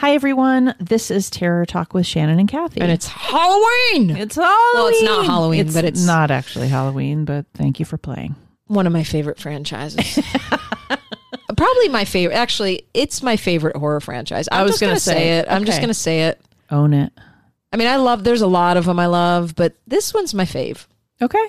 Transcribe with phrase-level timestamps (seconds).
[0.00, 0.74] Hi, everyone.
[0.80, 2.80] This is Terror Talk with Shannon and Kathy.
[2.80, 4.08] And it's Halloween.
[4.16, 4.56] it's Halloween.
[4.72, 7.26] Well, it's not Halloween, but it's- not actually Halloween.
[7.26, 8.34] But thank you for playing.
[8.66, 10.18] One of my favorite franchises.
[11.54, 12.34] Probably my favorite.
[12.34, 14.48] Actually, it's my favorite horror franchise.
[14.50, 15.46] I'm I was gonna gonna say, say, it.
[15.50, 16.40] I'm just gonna say it.
[16.70, 17.12] Own it.
[17.70, 18.24] I mean, I love.
[18.24, 20.86] There's a lot of them I love, but this one's my fave.
[21.20, 21.46] Okay.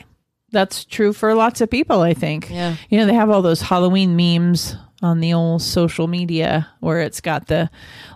[0.51, 2.49] That's true for lots of people, I think.
[2.49, 2.75] Yeah.
[2.89, 7.21] You know, they have all those Halloween memes on the old social media where it's
[7.21, 7.69] got the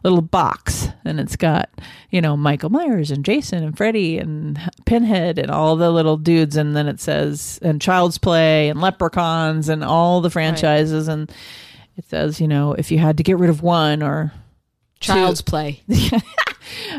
[0.04, 1.70] little box and it's got,
[2.12, 6.56] you know, Michael Myers and Jason and Freddy and Pinhead and all the little dudes.
[6.56, 11.08] And then it says, and Child's Play and Leprechauns and all the franchises.
[11.08, 11.32] And
[11.98, 14.32] it says, you know, if you had to get rid of one or
[15.00, 15.82] Child's Play.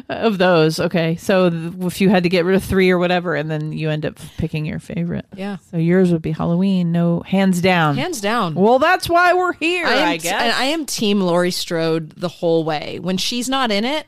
[0.09, 1.17] of those, okay.
[1.17, 1.47] So
[1.83, 4.19] if you had to get rid of three or whatever, and then you end up
[4.39, 5.27] picking your favorite.
[5.35, 7.97] Yeah, So yours would be Halloween, no hands down.
[7.97, 8.55] hands down.
[8.55, 10.33] well, that's why we're here, I, I, am, guess.
[10.33, 12.99] and I am Team Laurie Strode the whole way.
[13.01, 14.07] When she's not in it,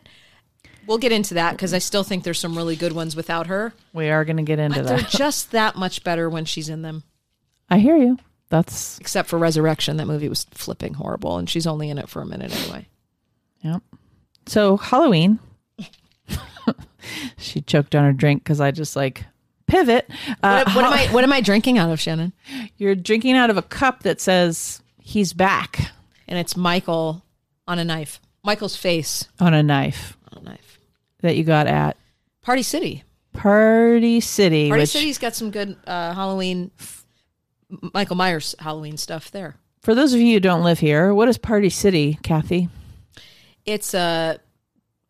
[0.86, 3.72] we'll get into that because I still think there's some really good ones without her.
[3.92, 5.10] we are going to get into But they're that.
[5.10, 7.02] just that much better when she's in them.
[7.68, 8.18] I hear you.
[8.50, 12.22] That's Except for Resurrection, that movie was flipping horrible, and she's only in it for
[12.22, 12.88] a minute anyway.
[13.62, 13.82] yep.
[14.46, 15.38] So Halloween.
[17.38, 19.24] she choked on her drink because I just like
[19.66, 20.08] pivot.
[20.42, 21.06] Uh, What, what am I?
[21.12, 22.32] What am I drinking out of, Shannon?
[22.76, 25.92] You're drinking out of a cup that says "He's back"
[26.26, 27.24] And it's Michael
[27.66, 28.20] on a knife.
[28.44, 30.78] Michael's face on a knife on a knife.
[31.22, 31.96] that you got at
[32.42, 33.04] Party City.
[33.32, 34.68] Party City.
[34.68, 36.70] Party which, City's got some good uh, Halloween,
[37.94, 39.56] Michael Myers Halloween stuff there.
[39.82, 42.68] for those of you who don't live here, what is Party City, Kathy?
[43.66, 44.40] It's a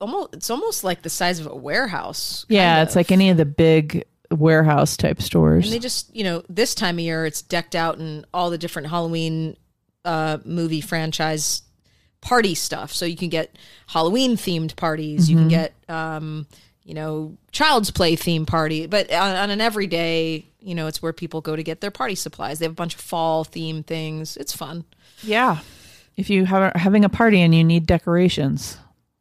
[0.01, 0.35] almost.
[0.35, 2.47] It's almost like the size of a warehouse.
[2.49, 2.97] Yeah, it's of.
[2.97, 5.65] like any of the big warehouse type stores.
[5.67, 8.59] And they just, you know, this time of year, it's decked out in all the
[8.59, 9.57] different Halloween
[10.05, 11.63] uh, movie franchise
[12.21, 12.93] party stuff.
[12.93, 15.31] So you can get Halloween themed parties.
[15.31, 15.49] You Mm-hmm.
[15.49, 16.47] can get, um,
[16.85, 18.87] you know, Child's Play themed party.
[18.87, 22.14] But on, on an everyday, you know, it's where people go to get their party
[22.14, 22.58] supplies.
[22.58, 24.37] They have a bunch of fall themed things.
[24.37, 24.85] It's fun.
[25.23, 25.61] Yeah.
[26.17, 28.77] If you have having a party and you need decorations,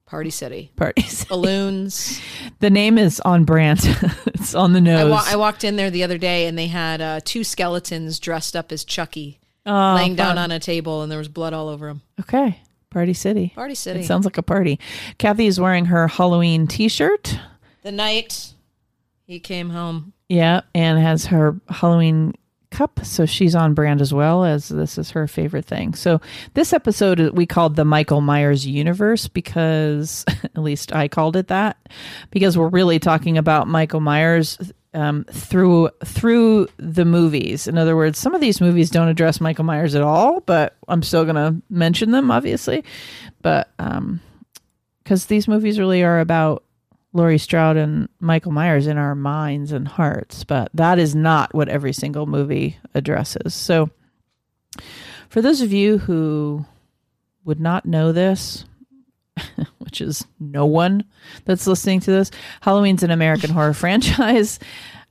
[0.07, 0.72] Party City.
[0.75, 1.25] parties.
[1.25, 2.19] Balloons.
[2.59, 3.79] the name is on brand.
[4.28, 5.12] it's on the I, nose.
[5.12, 8.56] wa- I walked in there the other day and they had uh, two skeletons dressed
[8.56, 11.88] up as Chucky Oh, laying down on a table and there was blood all over
[11.88, 12.01] them.
[12.22, 12.57] Okay.
[12.90, 13.51] Party City.
[13.53, 14.00] Party City.
[14.00, 14.79] It sounds like a party.
[15.18, 17.38] Kathy is wearing her Halloween t-shirt.
[17.84, 18.53] the night
[19.25, 20.13] he came home.
[20.29, 22.34] Yeah, and has her Halloween
[22.70, 25.94] cup, so she's on brand as well as this is her favorite thing.
[25.94, 26.22] So
[26.54, 31.78] this episode we called the Michael Myers universe because at least I called it that
[32.32, 34.58] because we're really talking about Michael Myers
[34.94, 37.68] um, through through the movies.
[37.68, 41.04] In other words, some of these movies don't address Michael Myers at all, but I'm
[41.04, 42.84] still going to mention them, obviously.
[43.42, 44.22] But um,
[45.04, 46.64] because these movies really are about
[47.18, 51.68] Laurie Strode and Michael Myers in our minds and hearts, but that is not what
[51.68, 53.56] every single movie addresses.
[53.56, 53.90] So,
[55.28, 56.66] for those of you who
[57.44, 58.66] would not know this,
[59.80, 61.06] which is no one
[61.46, 62.30] that's listening to this,
[62.62, 64.60] Halloween's an American horror franchise.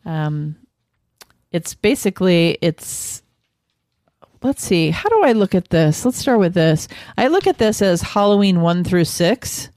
[0.05, 0.57] Um,
[1.51, 3.23] it's basically it's
[4.43, 6.87] let's see how do i look at this let's start with this
[7.17, 9.71] i look at this as halloween 1 through 6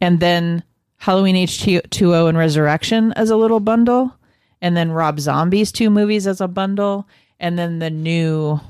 [0.00, 0.62] and then
[1.00, 4.14] halloween h2o and resurrection as a little bundle
[4.62, 7.06] and then rob zombie's two movies as a bundle
[7.38, 8.60] and then the new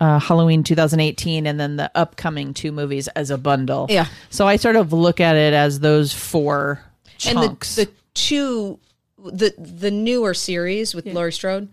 [0.00, 4.06] uh, halloween 2018 and then the upcoming two movies as a bundle Yeah.
[4.30, 6.80] so i sort of look at it as those four
[7.18, 8.78] chunks And the, the two
[9.18, 11.68] the the newer series with Laurie Strode,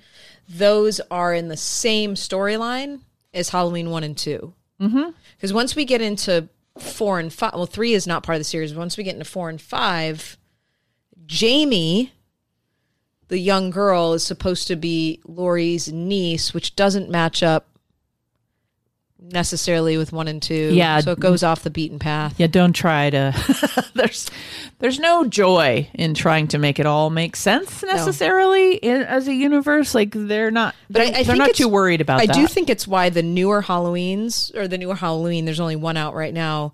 [0.49, 3.01] those are in the same storyline
[3.33, 4.53] as Halloween one and two.
[4.79, 5.53] Because mm-hmm.
[5.53, 8.73] once we get into four and five, well, three is not part of the series.
[8.73, 10.37] Once we get into four and five,
[11.25, 12.13] Jamie,
[13.27, 17.72] the young girl, is supposed to be Laurie's niece, which doesn't match up
[19.31, 20.73] necessarily with one and two.
[20.73, 20.99] Yeah.
[20.99, 22.35] so it goes off the beaten path.
[22.37, 23.91] Yeah, don't try to.
[23.95, 24.29] there's
[24.79, 29.33] there's no joy in trying to make it all make sense necessarily in, as a
[29.33, 29.95] universe.
[29.95, 30.75] Like they're not.
[30.89, 32.23] But I, they're, I they're not too worried about that.
[32.23, 32.35] I that.
[32.35, 36.13] do think it's why the newer Halloweens or the newer Halloween, there's only one out
[36.13, 36.73] right now,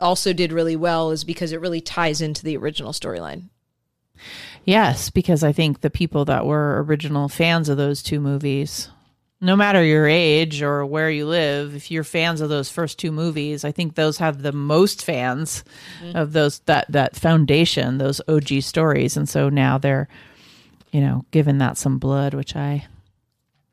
[0.00, 3.44] also did really well, is because it really ties into the original storyline.
[4.64, 8.88] yes, because I think the people that were original fans of those two movies.
[9.44, 13.12] No matter your age or where you live, if you're fans of those first two
[13.12, 15.64] movies, I think those have the most fans
[16.14, 20.08] of those that that foundation, those OG stories, and so now they're,
[20.92, 22.86] you know, given that some blood, which I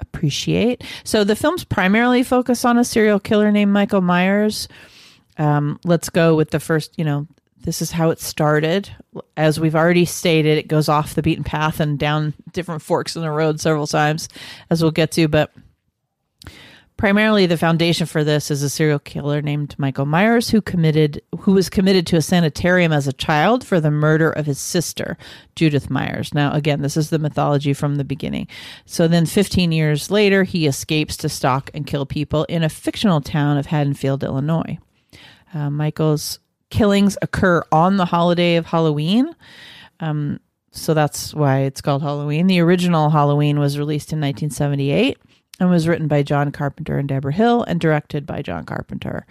[0.02, 0.84] appreciate.
[1.04, 4.68] So the films primarily focus on a serial killer named Michael Myers.
[5.38, 7.28] Um, let's go with the first, you know,
[7.64, 8.90] this is how it started.
[9.38, 13.22] As we've already stated, it goes off the beaten path and down different forks in
[13.22, 14.30] the road several times,
[14.70, 15.28] as we'll get to.
[15.28, 15.52] But
[16.98, 21.54] primarily, the foundation for this is a serial killer named Michael Myers, who committed, who
[21.54, 25.18] was committed to a sanitarium as a child for the murder of his sister,
[25.56, 26.34] Judith Myers.
[26.34, 28.48] Now, again, this is the mythology from the beginning.
[28.86, 33.22] So then, 15 years later, he escapes to stalk and kill people in a fictional
[33.22, 34.80] town of Haddonfield, Illinois.
[35.54, 36.40] Uh, Michael's
[36.72, 39.36] killings occur on the holiday of Halloween.
[40.00, 40.40] Um,
[40.72, 42.48] so that's why it's called Halloween.
[42.48, 45.18] The original Halloween was released in 1978
[45.60, 49.26] and was written by John Carpenter and Deborah Hill and directed by John Carpenter.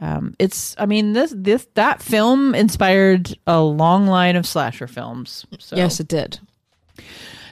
[0.00, 5.46] Um, it's, I mean, this, this, that film inspired a long line of slasher films.
[5.58, 5.76] So.
[5.76, 6.40] Yes, it did.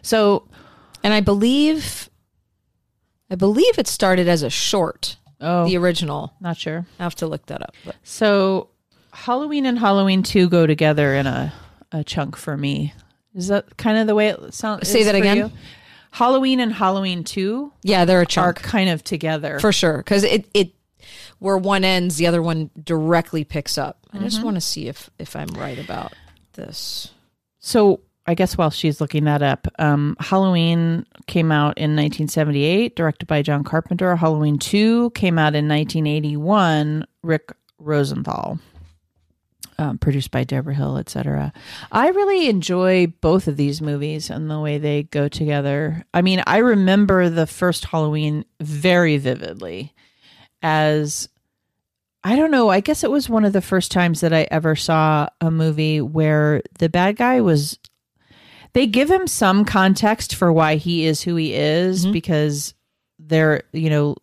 [0.02, 0.48] So,
[1.02, 2.10] and I believe,
[3.30, 5.16] I believe it started as a short.
[5.40, 6.34] Oh, the original.
[6.40, 6.84] Not sure.
[6.98, 7.74] I have to look that up.
[7.84, 7.96] But.
[8.02, 8.68] So
[9.12, 11.52] Halloween and Halloween 2 go together in a,
[11.92, 12.94] a chunk for me.
[13.34, 14.88] Is that kind of the way it sounds?
[14.88, 15.36] Say that again.
[15.36, 15.52] You?
[16.12, 18.46] Halloween and Halloween 2 yeah, they're a chunk.
[18.46, 19.60] are kind of together.
[19.60, 19.98] For sure.
[19.98, 20.72] Because it, it,
[21.38, 23.98] where one ends, the other one directly picks up.
[24.12, 24.24] I mm-hmm.
[24.24, 26.12] just want to see if, if I'm right about
[26.54, 27.12] this.
[27.60, 33.26] So I guess while she's looking that up, um, Halloween came out in 1978, directed
[33.26, 34.16] by John Carpenter.
[34.16, 38.58] Halloween 2 came out in 1981, Rick Rosenthal.
[39.80, 41.54] Um, produced by Deborah Hill, etc.
[41.90, 46.04] I really enjoy both of these movies and the way they go together.
[46.12, 49.94] I mean, I remember the first Halloween very vividly
[50.60, 51.30] as
[52.22, 54.76] I don't know, I guess it was one of the first times that I ever
[54.76, 57.78] saw a movie where the bad guy was
[58.74, 62.12] they give him some context for why he is who he is mm-hmm.
[62.12, 62.74] because
[63.18, 64.16] they're, you know,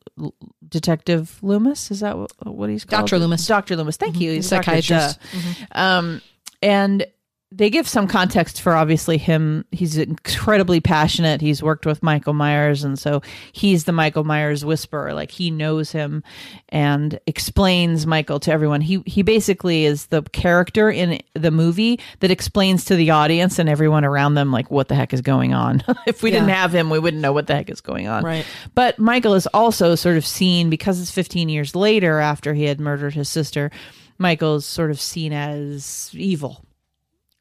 [0.69, 1.91] Detective Loomis.
[1.91, 3.07] Is that what, he's called?
[3.07, 3.19] Dr.
[3.19, 3.45] Loomis.
[3.45, 3.75] Dr.
[3.75, 3.97] Loomis.
[3.97, 4.21] Thank mm-hmm.
[4.23, 4.31] you.
[4.33, 5.19] He's psychiatrist.
[5.19, 5.63] Mm-hmm.
[5.79, 6.21] Um,
[6.61, 7.05] and
[7.49, 9.63] they give some context for obviously him.
[9.71, 11.39] He's incredibly passionate.
[11.39, 13.21] He's worked with Michael Myers, and so
[13.53, 15.13] he's the Michael Myers whisperer.
[15.13, 16.23] Like he knows him
[16.69, 18.81] and explains Michael to everyone.
[18.81, 23.69] He he basically is the character in the movie that explains to the audience and
[23.69, 25.83] everyone around them like what the heck is going on.
[26.05, 26.39] if we yeah.
[26.39, 28.25] didn't have him, we wouldn't know what the heck is going on.
[28.25, 28.45] Right.
[28.75, 32.81] But Michael is also sort of seen because it's 15 years later after he had
[32.81, 33.71] murdered his sister.
[34.17, 36.66] Michael's sort of seen as evil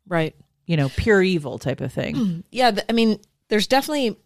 [0.07, 0.35] Right.
[0.67, 2.45] You know, pure evil type of thing.
[2.51, 2.79] Yeah.
[2.89, 4.17] I mean, there's definitely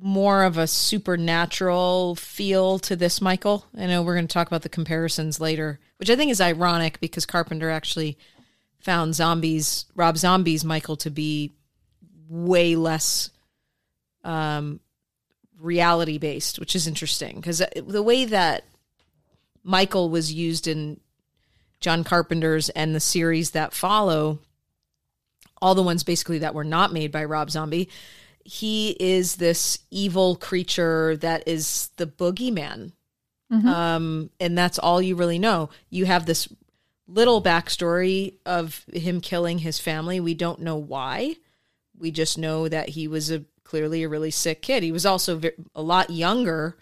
[0.00, 3.64] more of a supernatural feel to this, Michael.
[3.76, 7.00] I know we're going to talk about the comparisons later, which I think is ironic
[7.00, 8.18] because Carpenter actually
[8.80, 11.52] found zombies, Rob Zombie's Michael to be
[12.28, 13.30] way less
[14.24, 14.80] um,
[15.58, 18.64] reality based, which is interesting because the way that
[19.62, 20.98] Michael was used in
[21.82, 24.38] John Carpenter's and the series that follow,
[25.60, 27.88] all the ones basically that were not made by Rob Zombie,
[28.44, 32.92] he is this evil creature that is the boogeyman.
[33.52, 33.68] Mm-hmm.
[33.68, 35.68] Um, and that's all you really know.
[35.90, 36.48] You have this
[37.06, 40.20] little backstory of him killing his family.
[40.20, 41.36] We don't know why.
[41.98, 44.82] We just know that he was a clearly a really sick kid.
[44.82, 45.40] He was also
[45.74, 46.76] a lot younger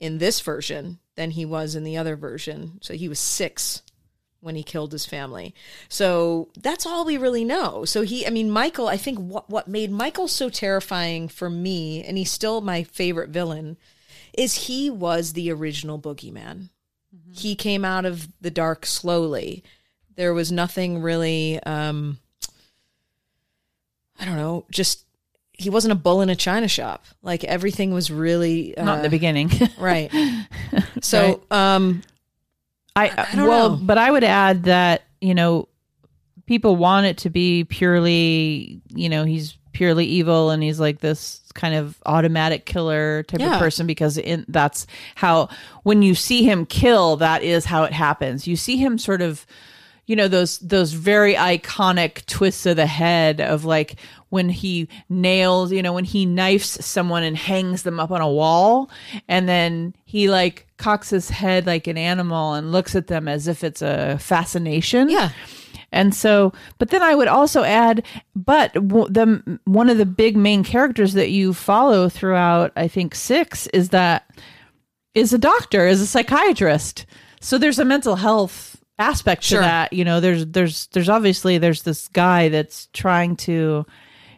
[0.00, 2.78] in this version than he was in the other version.
[2.82, 3.82] So he was six
[4.44, 5.54] when he killed his family.
[5.88, 7.84] So that's all we really know.
[7.84, 12.04] So he, I mean, Michael, I think what, what made Michael so terrifying for me,
[12.04, 13.78] and he's still my favorite villain,
[14.34, 16.68] is he was the original boogeyman.
[17.14, 17.32] Mm-hmm.
[17.32, 19.64] He came out of the dark slowly.
[20.14, 22.18] There was nothing really, um,
[24.20, 25.04] I don't know, just
[25.56, 27.04] he wasn't a bull in a china shop.
[27.22, 30.12] Like everything was really uh, not in the beginning, right?
[31.02, 31.74] So, right.
[31.74, 32.02] um,
[32.96, 33.76] I, I well, know.
[33.82, 35.68] but I would add that you know
[36.46, 41.40] people want it to be purely, you know, he's purely evil and he's like this
[41.54, 43.54] kind of automatic killer type yeah.
[43.54, 45.48] of person because in, that's how
[45.82, 48.46] when you see him kill, that is how it happens.
[48.46, 49.46] You see him sort of
[50.06, 53.96] you know those those very iconic twists of the head of like
[54.28, 58.30] when he nails you know when he knifes someone and hangs them up on a
[58.30, 58.90] wall
[59.28, 63.48] and then he like cocks his head like an animal and looks at them as
[63.48, 65.30] if it's a fascination yeah
[65.94, 70.64] and so, but then I would also add, but the one of the big main
[70.64, 74.28] characters that you follow throughout, I think six, is that
[75.14, 77.06] is a doctor, is a psychiatrist.
[77.40, 79.60] So there's a mental health aspect sure.
[79.60, 79.92] to that.
[79.92, 83.86] You know, there's there's there's obviously there's this guy that's trying to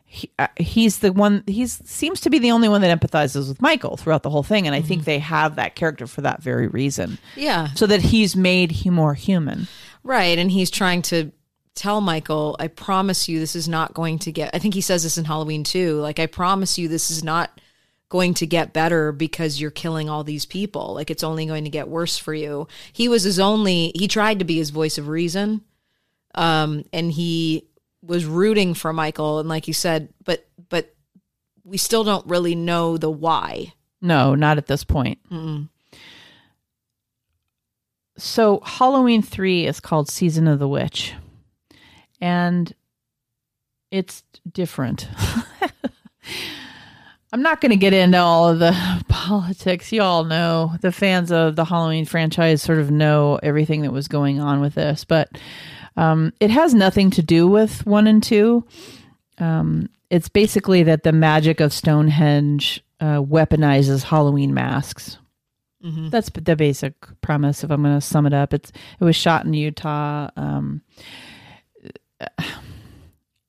[0.04, 3.60] he, uh, he's the one he's seems to be the only one that empathizes with
[3.60, 6.68] Michael throughout the whole thing and I think they have that character for that very
[6.68, 7.18] reason.
[7.34, 7.68] Yeah.
[7.74, 9.66] So that he's made he more human.
[10.04, 10.38] Right.
[10.38, 11.32] And he's trying to
[11.74, 15.02] tell Michael, I promise you this is not going to get I think he says
[15.02, 16.00] this in Halloween too.
[16.00, 17.60] Like I promise you this is not
[18.08, 20.94] going to get better because you're killing all these people.
[20.94, 22.68] Like it's only going to get worse for you.
[22.92, 25.62] He was his only he tried to be his voice of reason.
[26.34, 27.66] Um and he
[28.02, 30.94] was rooting for Michael and like you said, but but
[31.64, 33.72] we still don't really know the why.
[34.00, 35.18] No, not at this point.
[38.18, 41.12] So Halloween 3 is called Season of the Witch.
[42.20, 42.72] And
[43.90, 44.22] it's
[44.52, 45.08] different.
[47.32, 49.92] I'm not going to get into all of the politics.
[49.92, 54.08] You all know the fans of the Halloween franchise sort of know everything that was
[54.08, 55.30] going on with this, but
[55.96, 58.64] um, it has nothing to do with one and two.
[59.38, 65.18] Um, it's basically that the magic of Stonehenge uh, weaponizes Halloween masks.
[66.10, 67.62] That's the basic premise.
[67.62, 70.30] If I'm going to sum it up, it's it was shot in Utah.
[70.36, 70.82] Um,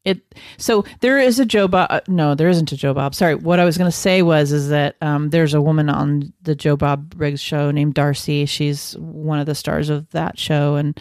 [0.07, 1.87] it so there is a Joe Bob.
[1.91, 3.13] uh, No, there isn't a Joe Bob.
[3.15, 6.33] Sorry, what I was going to say was is that um, there's a woman on
[6.41, 8.45] the Joe Bob Briggs show named Darcy.
[8.45, 10.99] She's one of the stars of that show and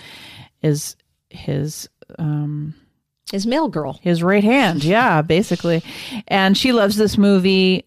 [0.62, 0.96] is
[1.30, 2.74] his um,
[3.32, 3.98] His mail girl.
[4.02, 5.82] his right hand yeah basically
[6.28, 7.84] and she loves this movie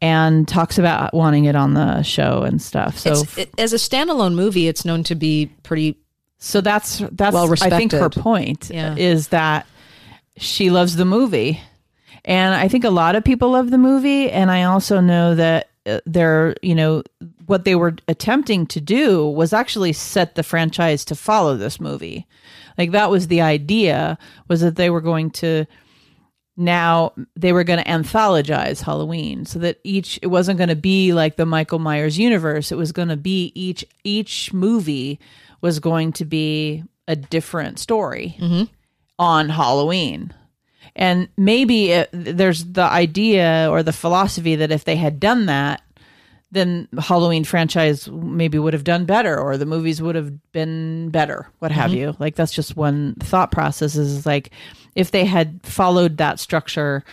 [0.00, 4.34] and talks about wanting it on the show and stuff so it, as a standalone
[4.34, 5.96] movie, it's known to be pretty
[6.38, 8.96] so that's that's Well i think her point Yeah.
[8.96, 9.66] is that
[10.36, 11.60] she loves the movie.
[12.24, 14.30] And i think a lot of people love the movie.
[14.30, 17.02] And i also know that uh, they're you know
[17.46, 22.26] what they were attempting to do was actually set the franchise to follow this movie.
[22.78, 24.16] Like that was the idea
[24.48, 25.66] was that they were going to
[26.56, 31.12] now they were going to anthologize Halloween so that each it wasn't going to be
[31.12, 32.70] like the Michael Myers universe.
[32.70, 35.18] It was going to be each each movie
[35.60, 38.36] was going to be a different story
[39.22, 40.34] on Halloween
[40.96, 45.80] and maybe it, there's the idea or the philosophy that if they had done that
[46.50, 51.46] then Halloween franchise maybe would have done better or the movies would have been better,
[51.60, 52.14] what have you.
[52.18, 54.50] Like that's just one thought process is like
[54.94, 57.04] if they had followed that structure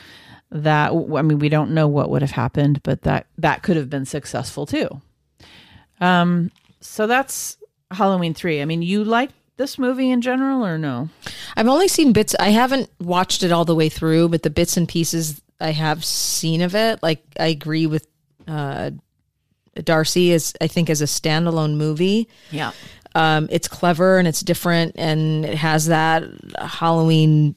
[0.51, 3.89] that I mean we don't know what would have happened, but that that could have
[3.89, 4.89] been successful too.
[6.01, 6.51] Um
[6.81, 7.57] so that's
[7.91, 8.61] Halloween 3.
[8.61, 11.09] I mean, you like this movie in general or no?
[11.55, 12.33] I've only seen bits.
[12.39, 16.03] I haven't watched it all the way through, but the bits and pieces I have
[16.03, 18.07] seen of it, like I agree with
[18.47, 18.89] uh,
[19.83, 22.71] Darcy, is I think as a standalone movie, Yeah.
[23.15, 26.23] um, it's clever and it's different and it has that
[26.59, 27.53] Halloween.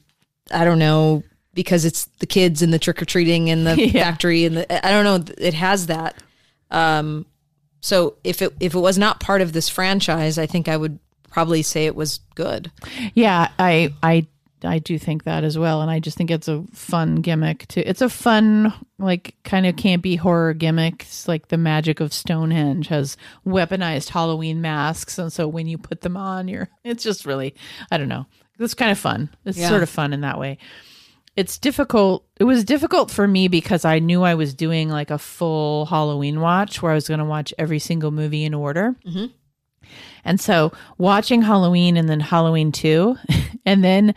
[0.51, 4.03] I don't know because it's the kids and the trick or treating and the Yeah.
[4.11, 5.33] factory and the I don't know.
[5.37, 6.21] It has that.
[6.69, 7.25] Um,
[7.79, 10.99] so if it if it was not part of this franchise, I think I would
[11.33, 12.71] probably say it was good.
[13.13, 14.27] Yeah, I I
[14.63, 17.67] I do think that as well, and I just think it's a fun gimmick.
[17.69, 21.01] To it's a fun like kind of campy horror gimmick.
[21.01, 25.99] It's like the magic of Stonehenge has weaponized Halloween masks, and so when you put
[26.01, 27.55] them on, you're it's just really
[27.91, 28.25] I don't know.
[28.59, 29.29] It's kind of fun.
[29.43, 29.67] It's Yeah.
[29.67, 30.59] sort of fun in that way.
[31.35, 32.25] It's difficult.
[32.39, 36.39] It was difficult for me because I knew I was doing like a full Halloween
[36.39, 38.95] watch where I was going to watch every single movie in order.
[39.03, 39.25] Mm-hmm.
[40.25, 43.17] And so watching Halloween and then Halloween 2
[43.65, 44.15] and then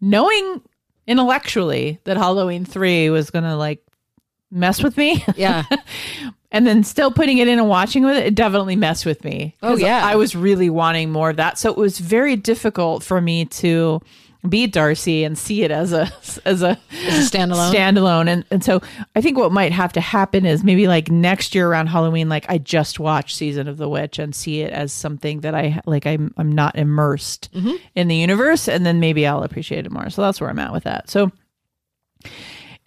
[0.00, 0.62] knowing
[1.06, 3.82] intellectually that Halloween 3 was going to like
[4.50, 5.64] mess with me Yeah.
[6.52, 9.54] and then still putting it in and watching with it, it definitely messed with me.
[9.62, 10.00] Oh yeah.
[10.04, 11.58] I was really wanting more of that.
[11.58, 14.00] So it was very difficult for me to
[14.48, 16.10] be Darcy and see it as a
[16.44, 17.72] as a As a standalone.
[17.72, 18.80] standalone and and so
[19.14, 22.46] I think what might have to happen is maybe like next year around Halloween like
[22.48, 26.06] I just watch Season of the Witch and see it as something that I like
[26.06, 27.76] I'm I'm not immersed mm-hmm.
[27.94, 30.10] in the universe and then maybe I'll appreciate it more.
[30.10, 31.10] So that's where I'm at with that.
[31.10, 31.30] So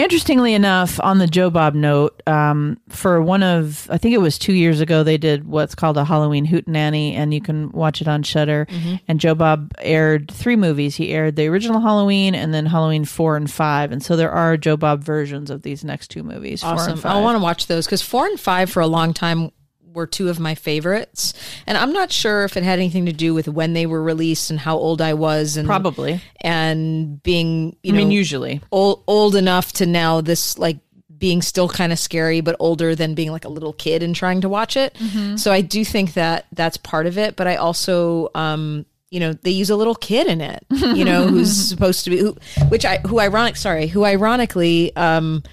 [0.02, 4.40] Interestingly enough, on the Joe Bob note, um, for one of I think it was
[4.40, 8.08] two years ago, they did what's called a Halloween Hootenanny, and you can watch it
[8.08, 8.66] on Shudder.
[9.08, 10.96] And Joe Bob aired three movies.
[10.96, 13.92] He aired the original Halloween, and then Halloween four and five.
[13.92, 16.62] And so there are Joe Bob versions of these next two movies.
[16.62, 16.98] Four and Awesome.
[16.98, 17.16] five.
[17.16, 19.52] I want to watch those because four and five for a long time
[19.94, 21.34] were two of my favorites.
[21.68, 24.50] And I'm not sure if it had anything to do with when they were released
[24.50, 26.22] and how old I was and probably.
[26.42, 28.62] and being, you I know, mean, usually.
[28.72, 30.78] old old enough to now this like
[31.18, 34.42] being still kind of scary but older than being like a little kid and trying
[34.42, 34.96] to watch it.
[34.96, 35.36] Mm-hmm.
[35.38, 39.34] So I do think that that's part of it, but I also um you know
[39.34, 42.34] they use a little kid in it you know who's supposed to be who,
[42.70, 45.44] which i who ironic sorry who ironically um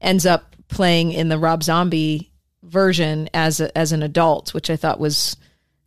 [0.00, 2.32] ends up playing in the rob zombie
[2.64, 5.36] version as a, as an adult which i thought was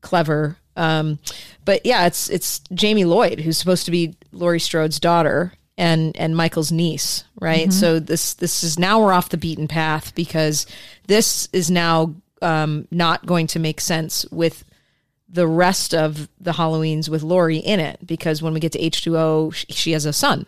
[0.02, 1.20] clever um
[1.66, 6.36] but yeah it's it's jamie lloyd who's supposed to be laurie strode's daughter and and
[6.36, 10.66] michael's niece right so this this is now we're off the beaten path because
[11.08, 14.64] this is now um not going to make sense with
[15.30, 19.54] the rest of the Halloweens with Laurie in it because when we get to H2O,
[19.54, 20.46] she, she has a son.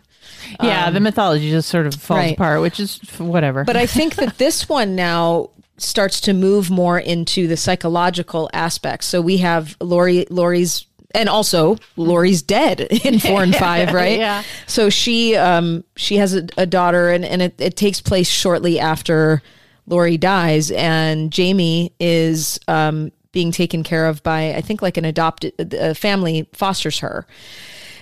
[0.62, 2.34] Yeah, the mythology just sort of falls right.
[2.34, 3.64] apart, which is whatever.
[3.64, 5.50] But I think that this one now
[5.82, 9.06] starts to move more into the psychological aspects.
[9.06, 14.18] So we have Laurie, Laurie's, and also Laurie's dead in four and five, right?
[14.18, 14.42] Yeah.
[14.66, 18.78] So she, um, she has a, a daughter, and and it, it takes place shortly
[18.78, 19.42] after
[19.86, 25.04] Laurie dies, and Jamie is um, being taken care of by I think like an
[25.04, 27.26] adopted family fosters her,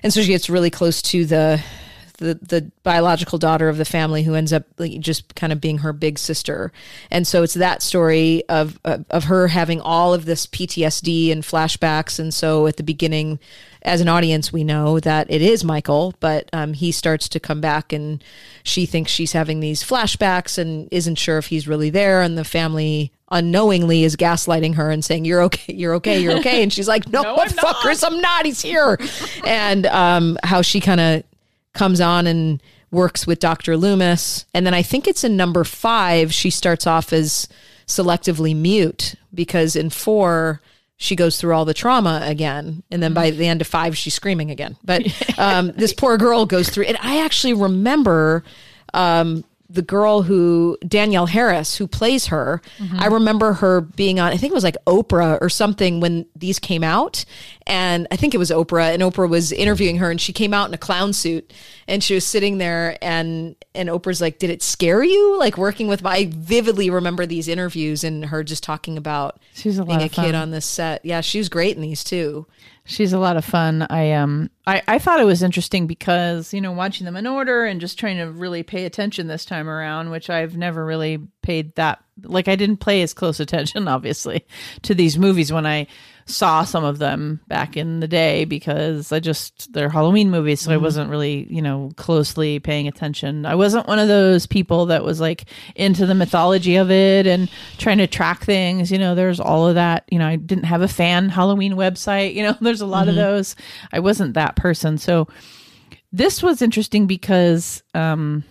[0.02, 1.62] and so she gets really close to the
[2.18, 4.64] the the biological daughter of the family who ends up
[4.98, 6.72] just kind of being her big sister.
[7.10, 11.42] And so it's that story of of, of her having all of this PTSD and
[11.42, 12.18] flashbacks.
[12.18, 13.38] And so at the beginning
[13.82, 17.60] as an audience we know that it is Michael but um, he starts to come
[17.60, 18.22] back and
[18.64, 22.20] she thinks she's having these flashbacks and isn't sure if he's really there.
[22.20, 26.62] And the family unknowingly is gaslighting her and saying you're okay you're okay you're okay.
[26.64, 28.98] And she's like no, No, what I'm not." fuckers I'm not he's here.
[29.46, 31.22] And um, how she kind of
[31.78, 33.76] comes on and works with Dr.
[33.76, 34.44] Loomis.
[34.52, 37.48] And then I think it's in number five, she starts off as
[37.86, 40.60] selectively mute because in four,
[40.96, 42.82] she goes through all the trauma again.
[42.90, 44.76] And then by the end of five, she's screaming again.
[44.84, 45.06] But
[45.38, 46.96] um, this poor girl goes through it.
[47.04, 48.42] I actually remember
[48.92, 52.62] um, the girl who Danielle Harris who plays her.
[52.78, 53.00] Mm-hmm.
[53.00, 56.58] I remember her being on I think it was like Oprah or something when these
[56.58, 57.24] came out
[57.66, 60.68] and I think it was Oprah and Oprah was interviewing her and she came out
[60.68, 61.52] in a clown suit
[61.86, 65.86] and she was sitting there and and Oprah's like did it scare you like working
[65.86, 70.02] with my I vividly remember these interviews and her just talking about She's a being
[70.02, 71.04] a kid on this set.
[71.04, 72.46] Yeah, she was great in these too.
[72.88, 73.86] She's a lot of fun.
[73.90, 77.66] I um I, I thought it was interesting because, you know, watching them in order
[77.66, 81.74] and just trying to really pay attention this time around, which I've never really paid
[81.74, 84.46] that like I didn't pay as close attention, obviously,
[84.82, 85.86] to these movies when I
[86.28, 90.72] saw some of them back in the day because I just they're Halloween movies, so
[90.72, 93.46] I wasn't really, you know, closely paying attention.
[93.46, 97.50] I wasn't one of those people that was like into the mythology of it and
[97.78, 98.92] trying to track things.
[98.92, 100.04] You know, there's all of that.
[100.10, 102.34] You know, I didn't have a fan Halloween website.
[102.34, 103.56] You know, there's a lot of those.
[103.92, 104.98] I wasn't that person.
[104.98, 105.28] So
[106.12, 108.44] this was interesting because um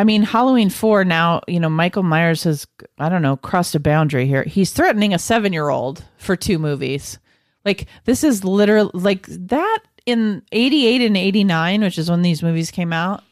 [0.00, 2.66] I mean, Halloween 4 now, you know, Michael Myers has,
[2.98, 4.44] I don't know, crossed a boundary here.
[4.44, 7.18] He's threatening a seven year old for two movies.
[7.66, 12.70] Like, this is literally like that in 88 and 89, which is when these movies
[12.70, 13.22] came out.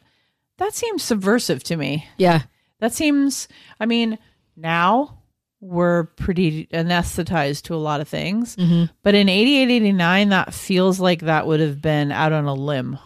[0.59, 2.07] That seems subversive to me.
[2.19, 2.43] Yeah.
[2.81, 3.49] That seems,
[3.81, 4.19] I mean,
[4.55, 5.21] now
[5.63, 8.57] we're pretty anesthetized to a lot of things.
[8.57, 8.93] Mm-hmm.
[9.03, 12.99] But in 88, 89, that feels like that would have been out on a limb.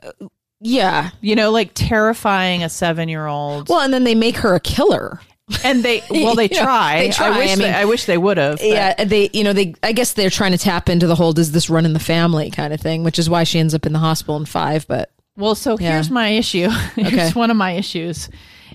[0.00, 0.28] Uh,
[0.60, 1.10] Yeah.
[1.20, 3.68] You know, like terrifying a seven year old.
[3.68, 5.20] Well, and then they make her a killer.
[5.64, 6.98] And they, well, they try.
[7.04, 7.26] they try.
[7.28, 8.60] I wish, I they, I wish they would have.
[8.60, 9.74] Yeah, they, you know, they.
[9.82, 12.50] I guess they're trying to tap into the whole "does this run in the family"
[12.50, 14.86] kind of thing, which is why she ends up in the hospital in five.
[14.86, 15.92] But Well, so Yeah.
[15.92, 16.68] here's my issue.
[16.96, 17.30] here's Okay.
[17.30, 18.28] one of my issues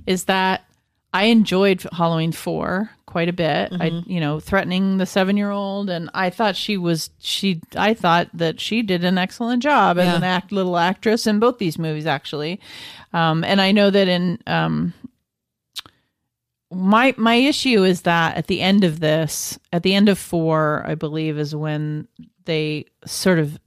[0.08, 0.66] is that
[1.14, 3.72] I enjoyed Halloween 4 quite a bit.
[3.72, 4.10] I, Mm-hmm.
[4.12, 8.82] you know, threatening the 7-year-old and I thought she was she I thought that she
[8.82, 12.60] did an excellent job as an act little actress in both these movies actually.
[13.14, 14.94] Um and I know that in um
[16.72, 20.84] my my issue is that at the end of this, at the end of 4,
[20.88, 22.08] I believe is when
[22.46, 23.60] they sort of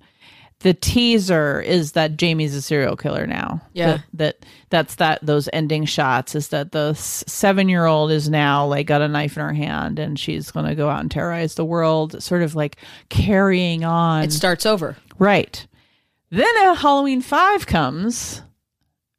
[0.66, 3.62] the teaser is that Jamie's a serial killer now.
[3.72, 3.86] Yeah.
[3.86, 8.66] That, that that's that those ending shots is that the seven year old is now
[8.66, 11.54] like got a knife in her hand and she's going to go out and terrorize
[11.54, 12.78] the world, sort of like
[13.10, 14.24] carrying on.
[14.24, 14.96] it starts over.
[15.20, 15.64] right.
[16.30, 18.42] Then a Halloween five comes,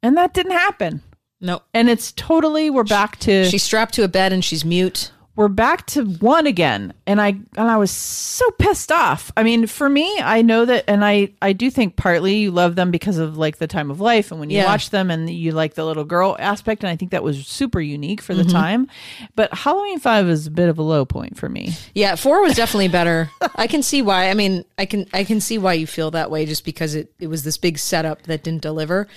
[0.02, 1.02] and that didn't happen.
[1.40, 5.12] No, And it's totally we're back to she's strapped to a bed and she's mute.
[5.38, 9.68] We're back to one again and i and i was so pissed off i mean
[9.68, 13.18] for me i know that and i i do think partly you love them because
[13.18, 14.64] of like the time of life and when you Yeah.
[14.66, 17.80] watch them and you like the little girl aspect and i think that was super
[17.80, 18.88] unique for the time
[19.36, 22.54] but halloween 5 is a bit of a low point for me Yeah, four was
[22.54, 23.30] definitely better.
[23.54, 24.30] I can see why.
[24.30, 27.12] I mean, I can I can see why you feel that way, just because it
[27.18, 29.08] it was this big setup that didn't deliver.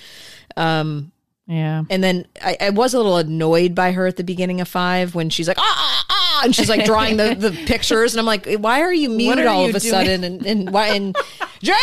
[0.56, 1.11] Um,
[1.46, 4.68] yeah and then I, I was a little annoyed by her at the beginning of
[4.68, 8.18] five when she's like ah ah ah and she's like drawing the, the pictures, and
[8.20, 9.90] I'm like, why are you muted are all you of a doing?
[9.92, 10.24] sudden?
[10.24, 11.14] And and why and
[11.62, 11.76] Jamie,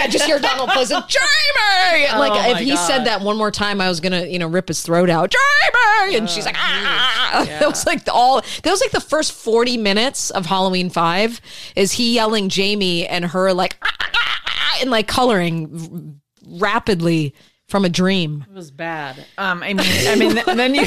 [0.00, 2.18] I just hear Donald Pleasance, Jamie.
[2.18, 2.86] Like Oh if he God.
[2.86, 6.16] said that one more time, I was gonna you know rip his throat out, Jamie.
[6.16, 7.44] And she's like, ah.
[7.46, 8.40] That was like the all.
[8.62, 11.40] That was like the first 40 minutes of Halloween Five.
[11.74, 17.34] Is he yelling Jamie and her like "Ah, ah, ah," and like coloring rapidly
[17.68, 18.44] from a dream.
[18.48, 19.24] It was bad.
[19.38, 20.86] Um, I mean, I mean, then you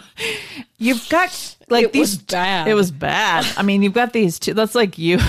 [0.78, 2.00] you've got like It these.
[2.00, 2.68] was bad.
[2.68, 3.46] It was bad.
[3.56, 4.54] I mean, you've got these two.
[4.54, 5.18] That's like you.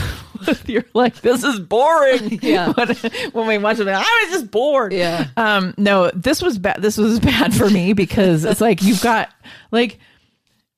[0.67, 2.39] You're like, this is boring.
[2.43, 2.71] Yeah.
[2.75, 2.95] But
[3.33, 4.93] when we watch it, I was just bored.
[4.93, 5.27] Yeah.
[5.37, 5.73] Um.
[5.77, 6.81] No, this was bad.
[6.81, 9.29] This was bad for me because it's like you've got
[9.71, 9.99] like.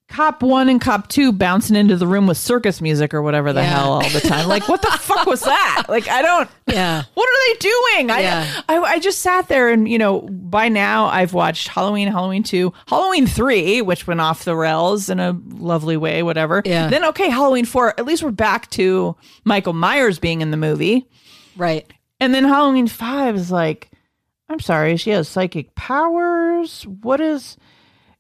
[0.10, 3.60] Cop one and cop two bouncing into the room with circus music or whatever the
[3.62, 3.68] Yeah.
[3.76, 4.48] hell all the time.
[4.48, 5.84] Like, what the fuck was that?
[5.90, 6.50] Like, I don't.
[6.66, 7.04] Yeah.
[7.14, 8.12] What are they doing?
[8.12, 8.62] I, Yeah.
[8.70, 12.72] I I just sat there and you know by now I've watched Halloween, Halloween two,
[12.88, 16.62] Halloween three, which went off the rails in a lovely way, whatever.
[16.64, 16.88] Yeah.
[16.88, 17.90] Then okay, Halloween four.
[18.00, 21.06] At least we're back to Michael Myers being in the movie,
[21.58, 21.86] Right.
[22.22, 23.90] and then Halloween five is like,
[24.48, 26.84] I'm sorry, she has psychic powers.
[26.88, 27.58] What is?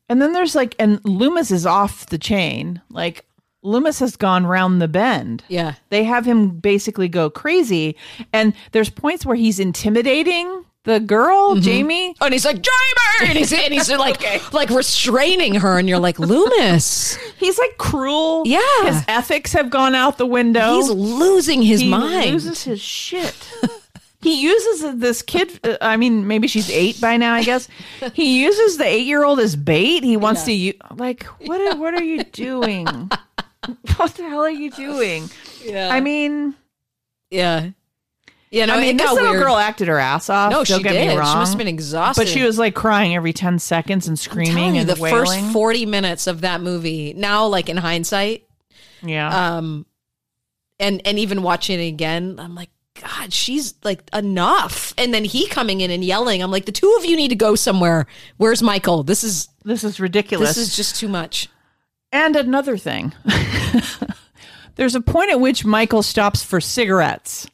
[0.09, 2.81] And then there's like, and Loomis is off the chain.
[2.89, 3.25] Like
[3.63, 5.43] Loomis has gone round the bend.
[5.49, 5.73] Yeah.
[5.89, 7.95] They have him basically go crazy.
[8.31, 11.61] And there's points where he's intimidating the girl, Mm-hmm.
[11.61, 12.15] Jamie.
[12.21, 13.29] And he's like, Jamie!
[13.29, 14.21] And he's, and he's like,
[14.53, 15.77] like restraining her.
[15.77, 18.43] And you're like, Loomis, He's like cruel.
[18.45, 18.59] Yeah.
[18.85, 20.75] His ethics have gone out the window.
[20.75, 22.31] he's losing his he mind.
[22.31, 23.35] loses his shit.
[24.27, 25.59] he uses this kid.
[25.63, 27.33] uh, I mean, maybe she's eight by now.
[27.33, 27.67] I guess
[28.13, 30.03] he uses the eight-year-old as bait.
[30.03, 31.61] He wants to use like what?
[31.61, 32.85] Are, what are you doing?
[33.95, 35.29] what the hell are you doing?
[35.63, 35.89] yeah.
[35.91, 36.55] I mean,
[37.29, 37.69] yeah.
[38.49, 39.43] Yeah, no, I mean, this little weird.
[39.43, 40.51] girl acted her ass off.
[40.51, 41.09] no, don't she get did.
[41.09, 41.33] me wrong.
[41.33, 42.21] She must have been exhausted.
[42.21, 45.25] But she was like crying every 10 seconds and screaming you, and the wailing.
[45.25, 48.47] first 40 minutes of that movie, now, like in hindsight,
[49.03, 49.57] yeah.
[49.57, 49.85] um,
[50.79, 52.69] and and even watching it again, I'm like,
[53.01, 54.93] God, she's like enough.
[54.97, 57.35] And then he coming in and yelling, I'm like, the two of you need to
[57.35, 58.07] go somewhere.
[58.37, 59.03] Where's Michael?
[59.03, 60.49] This is this is ridiculous.
[60.55, 61.49] this is just too much.
[62.11, 63.13] and another thing.
[64.75, 67.47] There's a point at which Michael stops for cigarettes.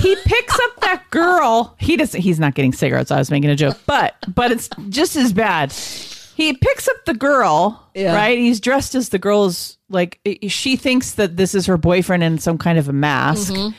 [0.00, 1.76] He picks up that girl.
[1.78, 3.10] He doesn't he's not getting cigarettes.
[3.10, 3.78] I was making a joke.
[3.86, 5.72] But but it's just as bad.
[5.72, 8.14] He picks up the girl, Yeah.
[8.16, 8.36] right?
[8.38, 12.58] He's dressed as the girl's like she thinks that this is her boyfriend in some
[12.58, 13.52] kind of a mask.
[13.52, 13.74] Mm-hmm.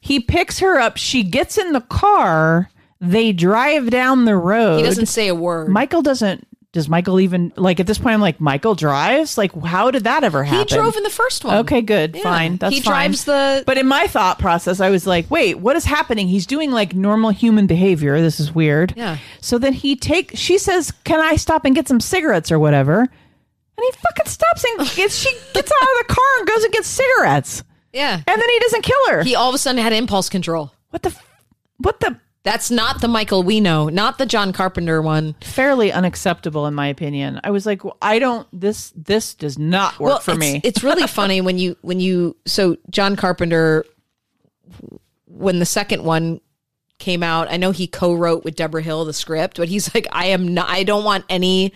[0.00, 0.96] He picks her up.
[0.96, 2.70] She gets in the car.
[3.00, 4.78] They drive down the road.
[4.78, 5.68] He doesn't say a word.
[5.68, 6.46] Michael doesn't.
[6.72, 8.14] Does Michael even like at this point?
[8.14, 9.36] I'm like, Michael drives.
[9.36, 10.68] Like, how did that ever happen?
[10.68, 11.56] he drove in the first one.
[11.58, 12.22] Okay, good, Yeah.
[12.22, 12.58] fine.
[12.58, 12.92] That's he fine.
[12.92, 16.28] drives the But in my thought process, I was like, wait, what is happening?
[16.28, 18.20] He's doing like normal human behavior.
[18.20, 18.94] This is weird.
[18.96, 19.16] Yeah.
[19.40, 20.32] So then he take.
[20.34, 23.08] She says, "Can I stop and get some cigarettes or whatever?" And
[23.84, 25.16] he fucking stops and gets.
[25.16, 27.64] She gets out of the car and goes and gets cigarettes.
[27.92, 28.14] Yeah.
[28.14, 29.22] And then he doesn't kill her.
[29.22, 30.72] He all of a sudden had impulse control.
[30.90, 31.10] what the?
[31.10, 31.26] f-
[31.78, 32.18] What the?
[32.42, 35.34] That's not the Michael we know, not the John Carpenter one.
[35.42, 37.38] Fairly unacceptable in my opinion.
[37.44, 38.48] I was like, well, I don't.
[38.50, 40.60] This this does not work for it's, me.
[40.64, 43.84] it's really funny when you when you so John Carpenter
[45.26, 46.40] when the second one
[46.98, 50.26] came out, I know he co-wrote with Deborah Hill the script, but he's like, I
[50.26, 51.72] am not I don't want any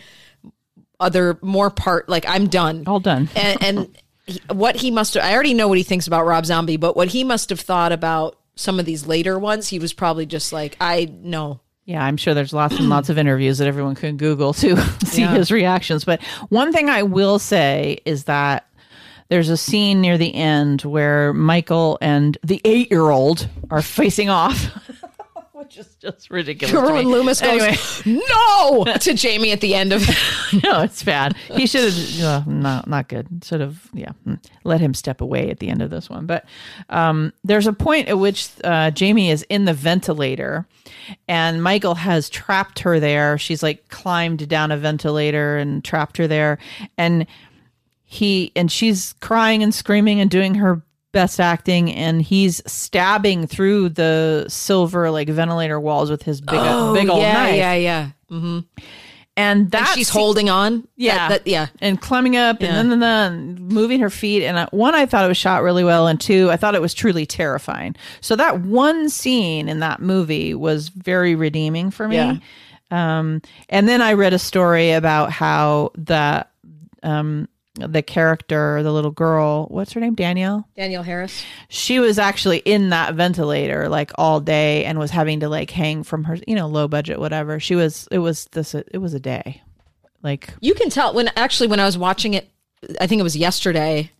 [1.00, 2.84] other more part like I'm done.
[2.86, 3.28] All done.
[3.36, 6.46] and, and he, what he must have, I already know what he thinks about Rob
[6.46, 9.92] Zombie, but what he must have thought about some of these later ones, he was
[9.92, 11.60] probably just like, I know.
[11.86, 15.20] Yeah, I'm sure there's lots and lots of interviews that everyone can Google to see
[15.22, 15.32] Yeah.
[15.34, 16.04] his reactions.
[16.04, 18.66] But one thing I will say is that
[19.28, 24.30] there's a scene near the end where Michael and the eight year old are facing
[24.30, 24.70] off.
[25.76, 26.72] Is just ridiculous.
[26.72, 27.08] Remember when.
[27.08, 30.02] Loomis goes, Anyway, no, to Jamie at the end of
[30.62, 31.36] no, it's bad.
[31.52, 33.44] He should have uh, not not good.
[33.44, 34.12] Sort of yeah.
[34.26, 36.26] mm, Let him step away at the end of this one.
[36.26, 36.44] But
[36.90, 40.66] um, there's a point at which uh, Jamie is in the ventilator,
[41.28, 43.38] and Michael has trapped her there.
[43.38, 46.58] She's like climbed down a ventilator and trapped her there,
[46.96, 47.26] and
[48.04, 50.82] he and she's crying and screaming and doing her
[51.14, 56.60] best acting and he's stabbing through the silver like ventilator walls with his big big
[56.60, 58.08] old Oh, yeah, knife yeah, yeah.
[58.30, 58.64] and
[59.36, 60.86] And that she's holding on.
[60.96, 61.66] yeah, That- that- yeah.
[61.80, 62.68] and climbing up Yeah.
[62.78, 64.44] and then, then, then moving her feet.
[64.44, 66.80] And uh, one, I thought it was shot really well, and two, I thought it
[66.82, 67.96] was truly terrifying.
[68.20, 72.16] So that one scene in that movie was very redeeming for me.
[72.16, 72.36] Yeah.
[72.90, 76.46] Um, and then I read a story about how the
[77.02, 80.68] um, the character, the little girl, what's her name, Danielle?
[80.76, 81.44] Danielle Harris.
[81.68, 86.04] she was actually in that ventilator like all day and was having to like hang
[86.04, 87.58] from her you know low budget whatever.
[87.58, 89.60] She was it was this it was a day.
[90.22, 92.48] Like You can tell when actually when I was watching it
[93.00, 94.10] I think it was yesterday,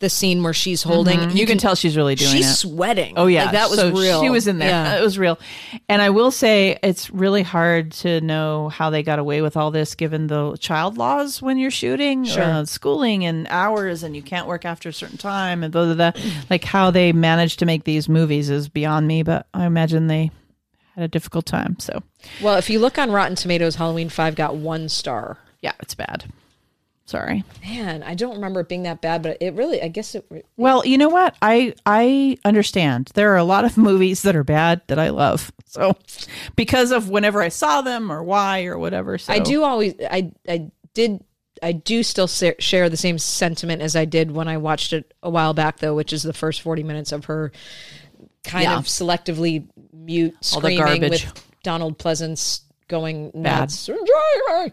[0.00, 1.18] the scene where she's holding.
[1.20, 1.36] Mm-hmm.
[1.36, 2.54] You, can, tell she's really doing she's it.
[2.54, 3.14] sweating.
[3.16, 4.22] Oh yeah, Like, that was So real.
[4.22, 4.68] She was in there.
[4.70, 4.98] Yeah.
[4.98, 5.38] It was real.
[5.90, 9.70] And I will say it's really hard to know how they got away with all
[9.70, 12.42] this given the child laws when you're shooting, Sure.
[12.42, 16.10] uh, schooling and hours, and you can't work after a certain time, and blah, blah,
[16.12, 16.22] blah.
[16.48, 19.22] like how they managed to make these movies is beyond me.
[19.22, 20.30] But I imagine they
[20.94, 21.78] had a difficult time.
[21.78, 22.02] So
[22.42, 25.36] Well, if you look on Rotten Tomatoes, Halloween Five got one star.
[25.60, 26.24] yeah, it's bad.
[27.10, 27.42] Sorry.
[27.62, 30.24] Man, I don't remember it being that bad, but it really, I guess it.
[30.56, 31.34] Well, you know what?
[31.42, 33.10] I I understand.
[33.14, 35.50] There are a lot of movies that are bad that I love.
[35.66, 35.96] So
[36.54, 39.18] because of whenever I saw them or why or whatever.
[39.18, 41.24] So I do always, I, I did,
[41.60, 45.30] I do still share the same sentiment as I did when I watched it a
[45.30, 47.50] while back, though, which is the first forty minutes of her
[48.44, 48.78] kind Yeah.
[48.78, 51.10] of selectively mute screaming garbage.
[51.26, 53.88] with Donald Pleasance going nuts.
[53.88, 54.72] Bad.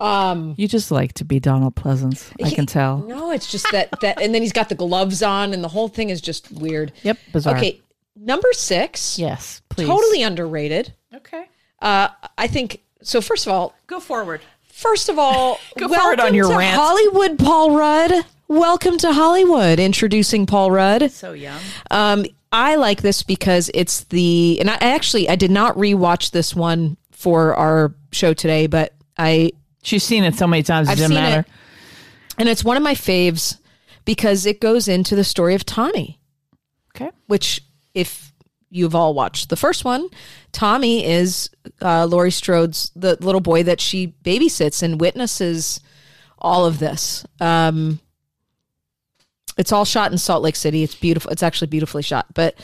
[0.00, 0.06] Nuts.
[0.06, 2.30] Um, You just like to be Donald Pleasance.
[2.42, 2.98] I can tell.
[2.98, 5.88] no, it's just that that, and then he's got the gloves on, and the whole
[5.88, 6.92] thing is just weird.
[7.02, 7.56] Yep, bizarre.
[7.56, 7.80] Okay,
[8.16, 9.86] number six, Yes, please.
[9.86, 10.92] totally underrated.
[11.14, 11.44] Okay.
[11.80, 13.20] Uh, I think so.
[13.20, 14.40] First of all, Go forward.
[14.62, 16.74] First of all, Go forward on your to rant.
[16.76, 18.12] Hollywood, Paul Rudd.
[18.48, 19.78] Welcome to Hollywood.
[19.78, 21.10] Introducing Paul Rudd.
[21.10, 21.60] So young.
[21.90, 26.32] Um, I like this because it's the, and I I actually I did not rewatch
[26.32, 29.52] this one for our show today, but I
[29.82, 31.40] She's seen it so many times it I've seen matter.
[31.40, 31.46] it,
[32.38, 33.58] and it's one of my faves
[34.04, 36.18] because it goes into the story of Tommy,
[36.94, 37.10] Okay.
[37.26, 37.62] which
[37.94, 38.32] if
[38.70, 40.08] you've all watched the first one,
[40.52, 45.80] Tommy is uh, Laurie Strode's the little boy that she babysits and witnesses
[46.38, 47.24] all of this.
[47.40, 48.00] Um,
[49.58, 50.82] it's all shot in Salt Lake City.
[50.82, 51.30] It's beautiful.
[51.30, 52.26] It's actually beautifully shot.
[52.34, 52.54] But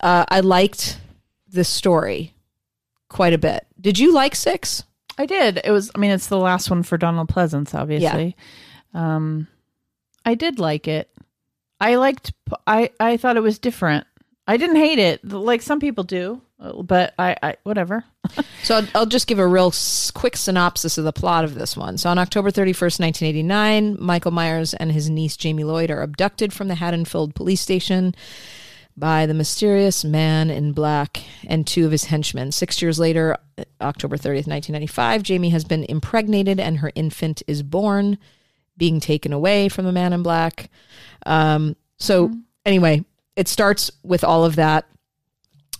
[0.00, 1.00] uh, I liked
[1.48, 2.34] this story
[3.08, 3.66] quite a bit.
[3.80, 4.84] Did you like Six?
[5.18, 5.60] I did.
[5.64, 8.36] It was I mean it's the last one for Donald Pleasance obviously.
[8.94, 9.48] Um
[10.24, 11.10] I did like it.
[11.80, 12.32] I liked
[12.66, 14.06] I I thought it was different.
[14.46, 16.40] I didn't hate it like some people do,
[16.82, 18.04] but I I whatever.
[18.64, 19.72] So I'll, I'll just give a real
[20.14, 21.98] quick synopsis of the plot of this one.
[21.98, 26.66] So on October 31st, 1989, Michael Myers and his niece Jamie Lloyd are abducted from
[26.66, 28.12] the Haddonfield police station
[28.96, 32.50] by the mysterious man in black and two of his henchmen.
[32.50, 33.36] Six years later,
[33.80, 38.18] October 30th, 1995, Jamie has been impregnated and her infant is born,
[38.76, 40.70] being taken away from the man in black.
[41.26, 42.32] Um, so,
[42.64, 43.04] anyway,
[43.36, 44.86] it starts with all of that.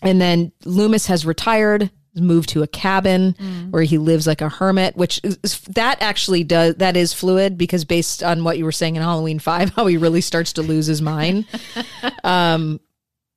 [0.02, 3.34] And then Loomis has retired, moved to a cabin
[3.70, 7.84] where he lives like a hermit, which is, that actually does that is fluid because
[7.84, 10.86] based on what you were saying in Halloween Five, how he really starts to lose
[10.86, 11.46] his mind.
[12.24, 12.80] um,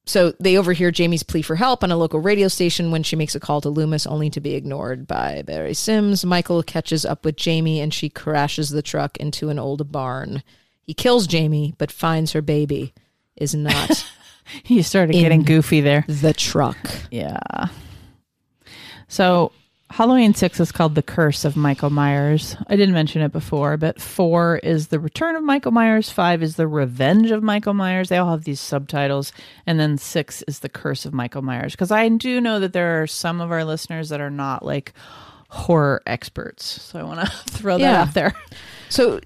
[0.09, 3.35] so they overhear Jamie's plea for help on a local radio station when she makes
[3.35, 6.25] a call to Loomis, only to be ignored by Barry Simms.
[6.25, 10.41] Michael catches up with Jamie and she crashes the truck into an old barn.
[10.81, 12.95] He kills Jamie, but finds her baby
[13.35, 14.03] is not
[14.65, 16.05] You started getting goofy there.
[16.07, 16.77] the truck.
[17.11, 17.67] Yeah.
[19.07, 19.51] So
[19.91, 22.55] Halloween six is called The Curse of Michael Myers.
[22.67, 26.55] I didn't mention it before, but four is the return of Michael Myers, five is
[26.57, 28.09] the revenge of Michael Myers.
[28.09, 29.33] They all have these subtitles.
[29.65, 31.73] And then six is the curse of Michael Myers.
[31.73, 34.93] Because I do know that there are some of our listeners that are not like
[35.49, 36.65] horror experts.
[36.83, 38.01] So I want to throw that Yeah.
[38.03, 38.35] out there.
[38.89, 39.19] So,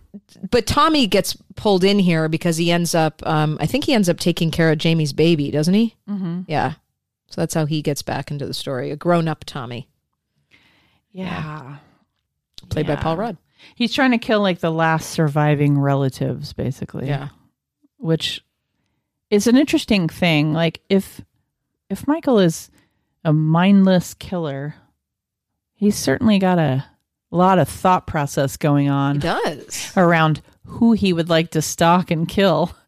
[0.50, 4.08] but Tommy gets pulled in here because he ends up, um, I think he ends
[4.08, 5.96] up taking care of Jamie's baby, doesn't he?
[6.10, 6.42] Mm-hmm.
[6.48, 6.74] Yeah.
[7.30, 8.92] So that's how he gets back into the story.
[8.92, 9.90] A grown up Tommy,
[11.14, 11.78] Yeah.
[12.70, 13.38] played by Paul Rudd.
[13.76, 17.08] He's trying to kill like the last surviving relatives, basically.
[17.08, 17.30] Yeah.
[17.98, 18.44] Which
[19.30, 20.54] is an interesting thing.
[20.54, 21.22] Like if
[21.90, 22.70] if Michael is
[23.24, 24.76] a mindless killer,
[25.76, 26.86] he's certainly got a
[27.32, 29.92] lot of thought process going He on does.
[29.96, 32.76] around who he would like to stalk and kill.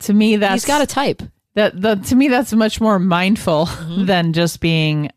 [0.00, 1.22] To me, that's He's got a type.
[1.54, 4.04] that the to me that's much more mindful mm-hmm.
[4.04, 5.10] than just being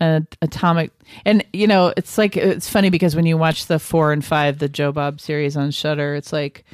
[0.00, 0.90] a atomic
[1.24, 4.58] and you know it's like it's funny because when you watch the four and five
[4.58, 6.64] the joe bob series on shudder it's like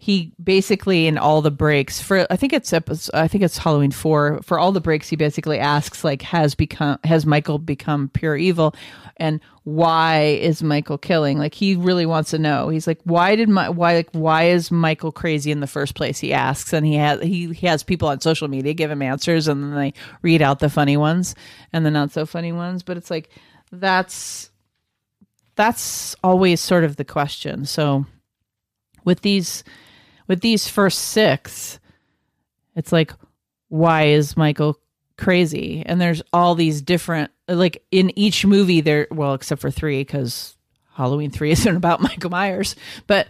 [0.00, 4.38] he basically in all the breaks for i think it's i think it's halloween four
[4.42, 8.74] for all the breaks he basically asks like has become has michael become pure evil?
[9.16, 11.38] And why is michael killing?
[11.38, 12.68] Like he really wants to know.
[12.68, 16.18] He's like why did my why like why is michael crazy in the first place?
[16.18, 16.72] He asks.
[16.72, 19.74] And he has he, he has people on social media give him answers and then
[19.74, 21.34] they read out the funny ones
[21.72, 22.82] and the not so funny ones.
[22.82, 23.30] But it's like
[23.70, 24.50] that's
[25.56, 27.64] that's always sort of the question.
[27.66, 28.06] So
[29.04, 29.64] with these
[30.28, 31.80] with these first six
[32.76, 33.12] it's like
[33.68, 34.78] why is michael
[35.18, 35.82] crazy?
[35.84, 40.56] And there's all these different like in each movie there well except for three because
[40.94, 42.74] halloween three isn't about michael myers.
[43.06, 43.28] But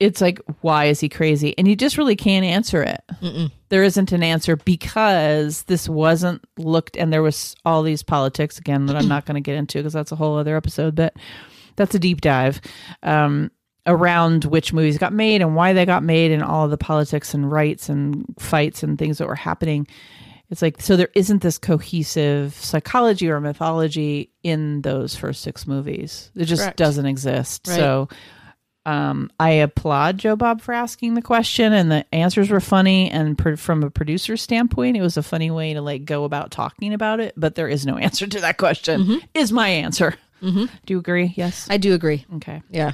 [0.00, 1.56] it's like why is he crazy?
[1.56, 3.00] And you just really can't answer it.
[3.68, 8.86] There isn't an answer because this wasn't looked and there was all these politics again
[8.86, 11.14] that i'm not going to get into because that's a whole other episode but
[11.76, 12.60] that's a deep dive.
[13.02, 13.52] Um,
[13.86, 17.50] around which movies got made and why they got made and all the politics and
[17.50, 19.86] rights and fights and things that were happening
[20.50, 26.30] it's like so there isn't this cohesive psychology or mythology in those first six movies
[26.36, 26.76] it just Correct.
[26.76, 27.76] doesn't exist Right.
[27.76, 28.08] so
[28.86, 33.10] um, I applaud Joe Bob for asking the question, and the answers were funny.
[33.10, 36.50] And pr- from a producer's standpoint, it was a funny way to like go about
[36.50, 37.34] talking about it.
[37.36, 39.20] But there is no answer to that question.
[39.34, 40.14] Is my answer?
[40.40, 41.34] Do you agree?
[41.36, 41.66] Yes.
[41.68, 42.24] I do agree.
[42.36, 42.62] Okay.
[42.70, 42.92] Yeah.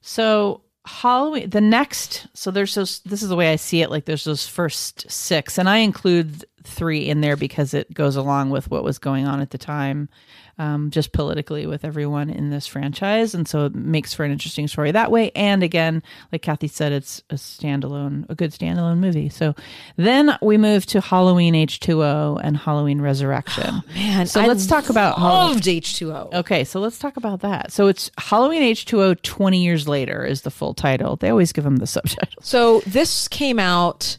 [0.00, 3.00] So Halloween, the next, so there's those.
[3.00, 3.90] This is the way I see it.
[3.90, 8.50] Like there's those first six, and I include three in there because it goes along
[8.50, 10.08] with what was going on at the time,
[10.60, 14.68] um, just politically with everyone in this franchise, and so it makes for an interesting
[14.68, 15.30] story that way.
[15.34, 19.28] And again, like Kathy said, it's a standalone, a good standalone movie.
[19.30, 19.54] So
[19.96, 23.82] then we move to Halloween H two O and Halloween Resurrection.
[23.94, 26.34] Man, So I let's talk about loved H2O.
[26.34, 27.72] Okay, so let's talk about that.
[27.72, 31.16] So it's Halloween H2O 20 years later is the full title.
[31.16, 32.42] They always give them the subtitle.
[32.42, 34.18] So this came out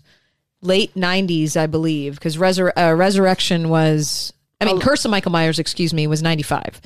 [0.61, 4.67] late 90s, I believe, because Resur- uh, Resurrection was, I Oh.
[4.73, 6.79] mean, Curse of Michael Myers, excuse me, was 95.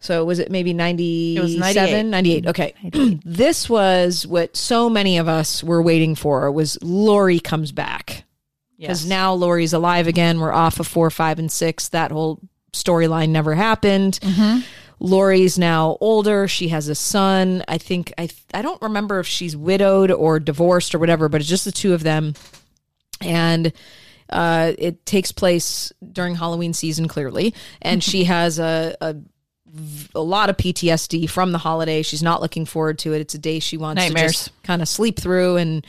[0.00, 2.02] So was it maybe 97, was 98.
[2.04, 2.46] 98?
[2.46, 2.74] Okay.
[3.24, 8.24] this was what so many of us were waiting for was Laurie comes back.
[8.78, 10.40] Because now Laurie's alive again.
[10.40, 11.88] We're off of four, five, and six.
[11.88, 12.38] That whole
[12.72, 14.18] storyline never happened.
[15.00, 16.46] Laurie's now older.
[16.48, 17.64] She has a son.
[17.68, 21.48] I think I I don't remember if she's widowed or divorced or whatever, but it's
[21.48, 22.34] just the two of them.
[23.20, 23.72] And
[24.30, 27.54] uh, it takes place during Halloween season, clearly.
[27.82, 29.16] And she has a, a
[30.14, 32.02] a lot of PTSD from the holiday.
[32.02, 33.20] She's not looking forward to it.
[33.20, 34.32] It's a day she wants to Nightmares.
[34.32, 35.84] just kind of sleep through and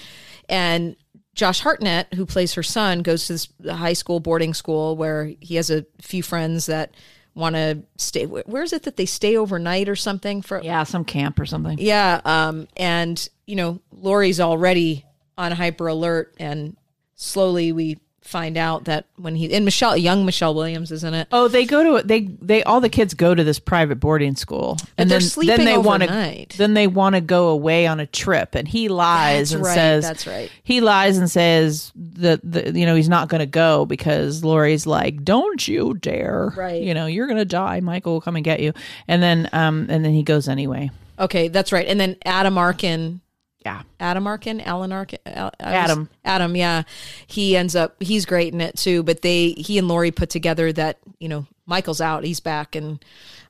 [0.49, 0.95] and
[1.35, 5.55] Josh Hartnett, who plays her son, goes to this high school boarding school where he
[5.55, 6.95] has a few friends that
[7.35, 8.25] want to stay.
[8.25, 10.41] Where is it that they stay overnight or something?
[10.41, 11.77] For Yeah, some camp or something.
[11.77, 15.05] yeah, um, and you know, Laurie's already
[15.37, 16.77] on hyper alert, and
[17.15, 21.27] slowly we find out that when he and Michelle, young Michelle Williams, is in it.
[21.31, 24.77] Oh, they go to they they all the kids go to this private boarding school,
[24.97, 27.99] and they're then sleeping then they want to then they want to go away on
[27.99, 30.51] a trip, and he lies That's and right, says that's right.
[30.63, 34.87] He lies and says that the you know he's not going to go because Laurie's
[34.87, 36.81] like, "Don't you dare!" Right.
[36.81, 37.79] You know you're going to die.
[37.79, 38.73] Michael will come and get you,
[39.07, 40.89] and then um and then he goes anyway.
[41.17, 41.87] Okay, that's right.
[41.87, 43.21] And then Adam Arkin,
[43.65, 43.81] Yeah.
[43.99, 46.09] Adam Arkin, Alan Arkin, Al, was- Adam.
[46.23, 46.83] Adam, yeah,
[47.25, 49.01] he ends up he's great in it too.
[49.03, 53.03] But they he and Laurie put together that you know Michael's out, he's back, and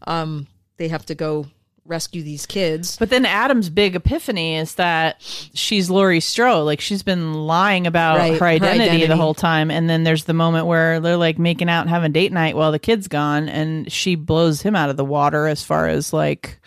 [0.07, 0.47] um
[0.77, 1.47] they have to go
[1.87, 2.97] rescue these kids.
[2.97, 5.21] But then Adam's big epiphany is that
[5.53, 6.65] she's Laurie Strode.
[6.65, 9.05] Like she's been lying about Right, her, her identity identity.
[9.07, 9.69] the whole time.
[9.69, 12.71] And then there's the moment where they're like making out and having date night while
[12.71, 16.59] the kid's gone, and she blows him out of the water as far as like,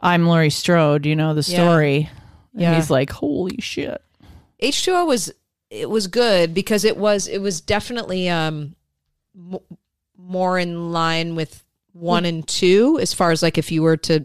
[0.00, 1.04] I'm Laurie Strode.
[1.06, 1.56] You know the Yeah.
[2.56, 2.66] Story.
[2.66, 2.80] And Yeah.
[2.80, 4.00] he's like, holy shit.
[4.62, 5.32] H2O was
[5.70, 8.74] it was good because it was it was definitely um
[9.36, 9.58] m-
[10.16, 14.24] more in line with 1 and 2 as far as like if you were to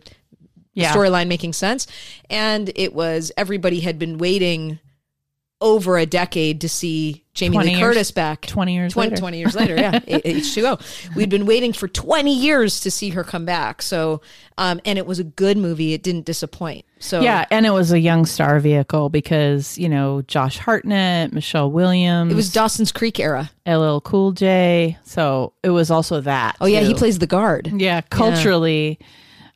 [0.74, 0.94] Yeah.
[0.94, 1.88] storyline making sense
[2.30, 4.80] and it was everybody had been waiting
[5.62, 8.42] over a decade to see Jamie Lee years- Curtis back.
[8.42, 9.20] 20 years 20, later.
[9.20, 10.00] 20 years later yeah.
[10.00, 13.82] H2O we'd been waiting for 20 years to see her come back.
[13.82, 14.22] So
[14.58, 15.94] um and it was a good movie.
[15.94, 16.86] It didn't disappoint.
[17.00, 21.72] So Yeah, and it was a young star vehicle because you know Josh Hartnett, Michelle
[21.72, 23.52] Williams, it was Dawson's Creek era.
[23.66, 24.98] LL Cool J.
[25.04, 26.58] So it was also that.
[26.60, 27.72] oh yeah he plays the guard.
[27.74, 29.00] Yeah, culturally,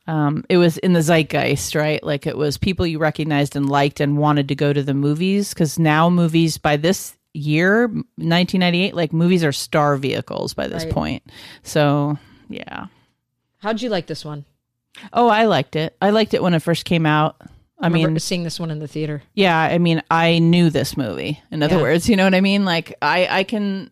[0.08, 2.04] um, it was in the zeitgeist, right?
[2.04, 5.54] Like it was people you recognized and liked and wanted to go to the movies
[5.54, 10.94] because now movies by this year, 1998, like movies are star vehicles by this Right.
[10.94, 11.24] point.
[11.64, 12.18] So
[12.50, 12.88] yeah.
[13.60, 14.46] how'd you like this one
[15.12, 15.96] Oh, I liked it.
[16.02, 17.36] I liked it when it first came out.
[17.82, 20.96] I remember mean, seeing this one in the theater yeah, I mean, I knew this
[20.96, 21.42] movie.
[21.52, 21.82] In other Yeah.
[21.82, 22.64] words, you know what I mean?
[22.64, 23.92] Like I, I can,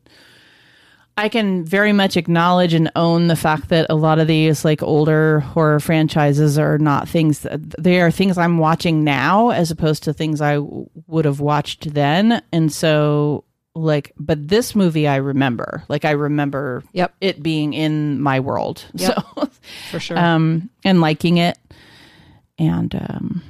[1.16, 4.82] I can very much acknowledge and own the fact that a lot of these like
[4.82, 10.04] older horror franchises are not things that they are things I'm watching now as opposed
[10.04, 12.42] to things I w- would have watched then.
[12.52, 13.44] And so
[13.76, 17.14] like, but this movie I remember, like I remember Yep.
[17.22, 18.84] it being in my world.
[18.96, 19.16] Yep.
[19.36, 19.50] So,
[19.92, 21.58] for sure um, and liking it.
[22.58, 23.44] And, um,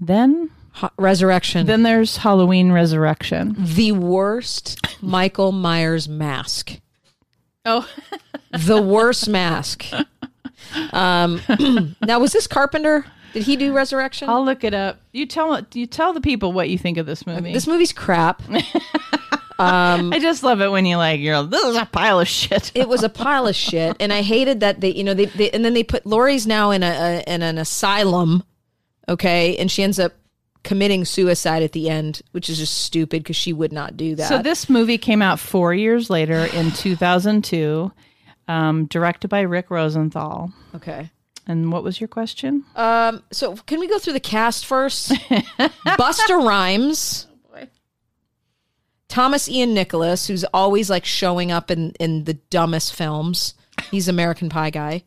[0.00, 0.50] then
[0.80, 3.54] Ho- resurrection then there's Halloween Resurrection.
[3.58, 6.80] the worst Michael Myers mask
[7.66, 7.86] Oh,
[8.52, 9.84] the worst mask.
[10.92, 11.40] Um,
[12.02, 13.04] now was this Carpenter?
[13.34, 14.28] Did he do Resurrection?
[14.30, 14.98] I'll look it up.
[15.12, 17.52] You tell you tell the people what you think of this movie.
[17.52, 18.42] this movie's crap.
[19.60, 22.72] Um, I just love it when you like you're this is a pile of shit.
[22.74, 25.50] it was a pile of shit, and I hated that they, you know, they, they
[25.50, 26.86] and then they put Laurie's now in a,
[27.26, 28.42] a in an asylum,
[29.06, 30.14] okay, and she ends up
[30.62, 34.28] committing suicide at the end, which is just stupid because she would not do that.
[34.28, 37.90] So this movie came out four years later in 2002,
[38.48, 40.52] um, directed by Rick Rosenthal.
[40.74, 41.10] okay.
[41.46, 42.64] And what was your question?
[42.76, 43.24] Um.
[43.32, 45.10] So can we go through the cast first?
[45.86, 47.26] Busta Rhymes.
[49.08, 53.54] Thomas Ian Nicholas, who's always like showing up in in the dumbest films.
[53.90, 55.02] He's American Pie guy.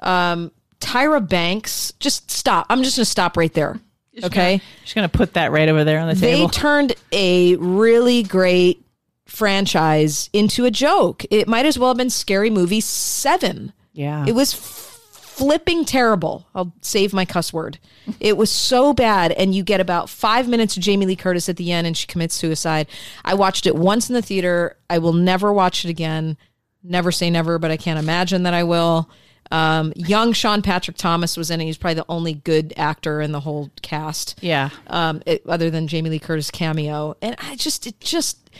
[0.00, 0.50] Um,
[0.80, 1.92] Tyra Banks.
[2.00, 2.64] Just stop.
[2.70, 3.78] I'm just gonna stop right there.
[4.24, 4.60] Okay.
[4.82, 6.48] Just gonna put that right over there on the table.
[6.48, 8.84] They turned a really great
[9.26, 11.24] franchise into a joke.
[11.30, 13.72] It might as well have been Scary Movie Seven.
[13.92, 14.24] yeah.
[14.26, 16.46] It was flipping terrible.
[16.54, 17.78] I'll save my cuss word.
[18.20, 21.58] It was so bad, and you get about five minutes of Jamie Lee Curtis at
[21.58, 22.86] the end, and she commits suicide.
[23.22, 24.78] I watched it once in the theater.
[24.88, 26.38] I will never watch it again.
[26.82, 29.10] Never say never, but I can't imagine that I will.
[29.50, 31.64] Um, young Sean Patrick Thomas was in it.
[31.64, 34.70] He's probably the only good actor in the whole cast yeah.
[34.88, 37.16] um, it, other than Jamie Lee Curtis cameo.
[37.22, 38.50] And I just, it just,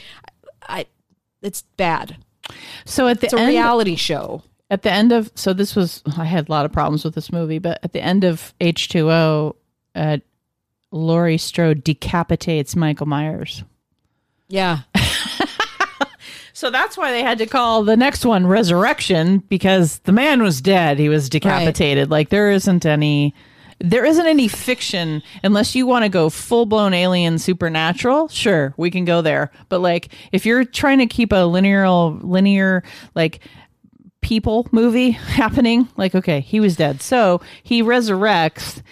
[0.68, 0.86] I,
[1.42, 2.16] it's bad.
[2.86, 4.42] So at the It's a end, reality show.
[4.70, 7.30] at the end of so this was I had a lot of problems with this
[7.30, 9.56] movie, but at the end of H two O,
[9.94, 10.18] uh,
[10.90, 13.62] Laurie Strode decapitates Michael Myers.
[14.48, 14.80] Yeah.
[16.58, 20.60] So that's why they had to call the next one Resurrection because the man was
[20.60, 20.98] dead.
[20.98, 22.10] He was decapitated.
[22.10, 23.32] Like there isn't any
[23.78, 28.26] there isn't any fiction unless you want to go full blown alien supernatural.
[28.26, 29.52] Sure, we can go there.
[29.68, 32.82] But like if you're trying to keep a linear linear
[33.14, 33.38] like
[34.20, 37.02] people movie happening, like okay, he was dead.
[37.02, 38.82] So he resurrects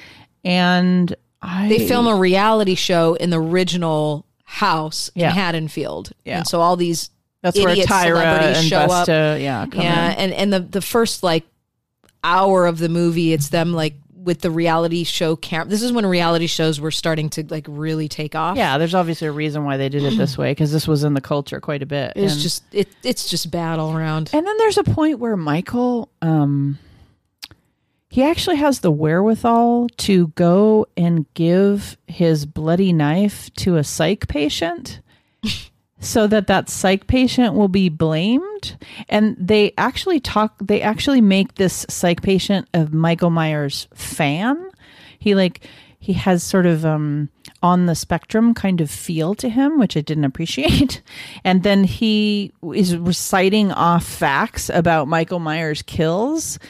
[0.45, 1.13] and
[1.43, 5.31] I They film a reality show in the original house Yeah.
[5.31, 6.13] in Haddonfield.
[6.25, 6.39] Yeah.
[6.39, 7.11] And so all these
[7.47, 9.09] that's where idiot Tyra celebrities and show up.
[9.09, 10.19] Yeah, yeah, in.
[10.19, 11.45] and and the the first like
[12.25, 13.95] hour of the movie, it's them like
[14.27, 15.71] with the reality show camp.
[15.71, 18.57] This is when reality shows were starting to like really take off.
[18.57, 21.15] Yeah, there's obviously a reason why they did it this way because this was in
[21.15, 22.13] the culture quite a bit.
[22.17, 24.31] it's and, just it it's just bad all around.
[24.33, 26.79] and then there's a point where Michael, um,
[28.11, 34.27] he actually has the wherewithal to go and give his bloody knife to a psych
[34.27, 35.01] patient.
[35.99, 38.77] So that that psych patient will be blamed,
[39.09, 40.55] and they actually talk.
[40.61, 44.71] They actually make this psych patient a Michael Myers fan.
[45.19, 45.67] He like
[46.07, 47.29] he has sort of um
[47.63, 51.03] on the spectrum kind of feel to him which i didn't appreciate
[51.45, 56.61] and then he is reciting off facts about michael myers kills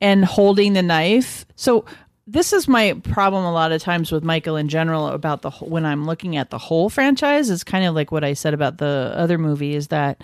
[0.00, 1.84] and holding the knife so
[2.26, 5.68] this is my problem a lot of times with michael in general about the whole-
[5.68, 8.78] when i'm looking at the whole franchise is kind of like what i said about
[8.78, 10.22] the other movie is that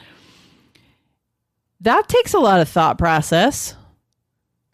[1.80, 3.74] that takes a lot of thought process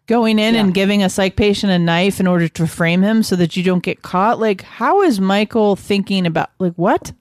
[0.07, 0.61] going in Yeah.
[0.61, 3.63] and giving a psych patient a knife in order to frame him so that you
[3.63, 4.39] don't get caught.
[4.39, 7.11] Like how is michael thinking about like what?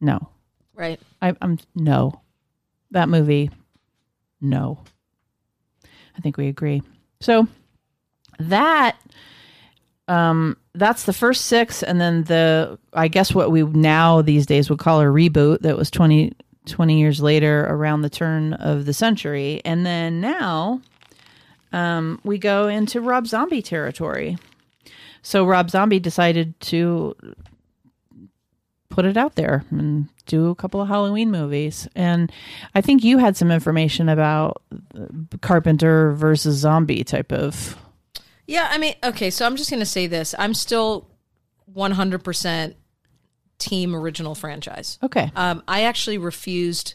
[0.00, 0.28] No.
[0.74, 1.00] Right.
[1.22, 2.20] I, i'm no.
[2.90, 3.50] That movie
[4.40, 4.80] no.
[6.16, 6.82] I think we agree.
[7.20, 7.48] So
[8.38, 8.96] that
[10.08, 14.68] um that's the first six and then the i guess what we now these days
[14.68, 16.34] would call a reboot that was 20
[16.66, 19.60] 20 years later around the turn of the century.
[19.64, 20.80] And then now
[21.72, 24.38] um we go into rob zombie territory.
[25.22, 27.16] So rob zombie decided to
[28.88, 31.88] put it out there and do a couple of halloween movies.
[31.94, 32.32] And
[32.74, 35.06] i think you had some information about uh,
[35.40, 37.76] carpenter versus zombie type of
[38.46, 40.34] Yeah, I mean, okay, so I'm just going to say this.
[40.38, 41.08] I'm still
[41.74, 42.74] 100%
[43.58, 44.98] team original franchise.
[45.02, 46.94] okay Um, I actually refused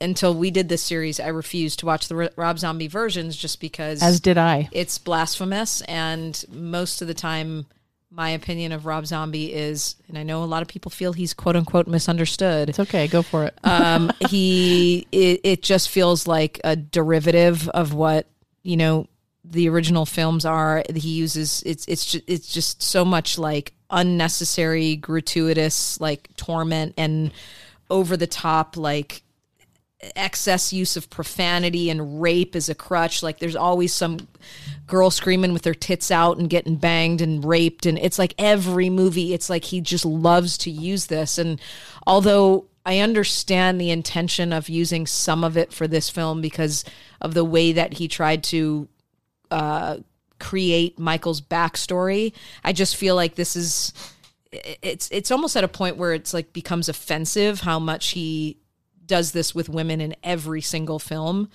[0.00, 1.18] until we did this series.
[1.18, 4.98] I refused to watch the R- Rob Zombie versions just because as did i it's
[4.98, 7.66] blasphemous, and most of the time,
[8.10, 11.34] my opinion of Rob Zombie is, and I know a lot of people feel he's
[11.34, 12.68] quote unquote misunderstood.
[12.68, 17.92] it's okay go for it Um, he it, it just feels like a derivative of
[17.94, 18.26] what
[18.62, 19.08] you know
[19.50, 20.82] the original films are.
[20.94, 27.32] He uses it's it's just, it's just so much like unnecessary, gratuitous like torment and
[27.90, 29.22] over the top like
[30.14, 33.22] excess use of profanity and rape as a crutch.
[33.22, 34.28] Like there's always some
[34.86, 37.86] girl screaming with their tits out and getting banged and raped.
[37.86, 41.38] And it's like every movie, it's like he just loves to use this.
[41.38, 41.60] And
[42.06, 46.84] although I understand the intention of using some of it for this film because
[47.20, 48.88] of the way that he tried to
[50.38, 52.32] create Michael's backstory.
[52.64, 53.92] I just feel like this is
[54.52, 58.58] it's it's almost at a point where it's like becomes offensive how much he
[59.04, 61.50] does this with women in every single film.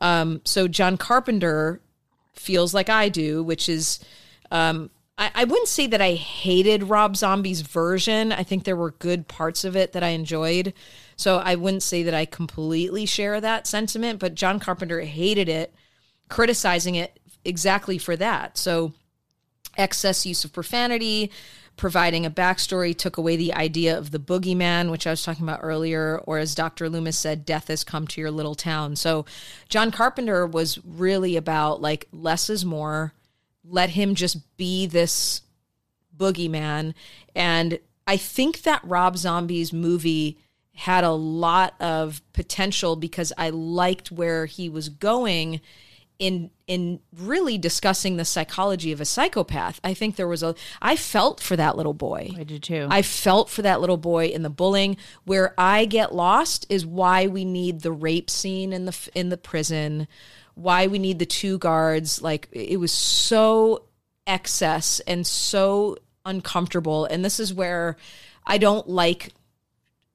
[0.00, 1.80] Um, so John Carpenter
[2.32, 4.00] feels like I do, which is
[4.50, 8.32] um, I, I wouldn't say that I hated Rob Zombie's version.
[8.32, 10.74] I think there were good parts of it that I enjoyed.
[11.16, 15.72] So I wouldn't say that I completely share that sentiment, but John Carpenter hated it,
[16.28, 18.56] criticizing it exactly for that.
[18.58, 18.92] So
[19.76, 21.30] excess use of profanity,
[21.76, 25.60] providing a backstory took away the idea of the boogeyman, which I was talking about
[25.62, 26.88] earlier, or as Dr.
[26.88, 28.96] Loomis said, death has come to your little town.
[28.96, 29.24] So
[29.68, 33.12] John Carpenter was really about like less is more.
[33.64, 35.40] Let him just be this
[36.16, 36.94] boogeyman.
[37.34, 40.38] And I think that Rob Zombie's movie
[40.74, 45.60] had a lot of potential because I liked where he was going
[46.18, 49.80] in in really discussing the psychology of a psychopath.
[49.84, 52.30] I think there was a I felt for that little boy.
[52.38, 52.86] I did too.
[52.90, 54.96] I felt for that little boy in the bullying.
[55.24, 59.36] Where I get lost is why we need the rape scene in the in the
[59.36, 60.06] prison,
[60.54, 62.22] why we need the two guards.
[62.22, 63.84] Like it was so
[64.26, 67.04] excess and so uncomfortable.
[67.06, 67.96] And this is where
[68.46, 69.32] I don't like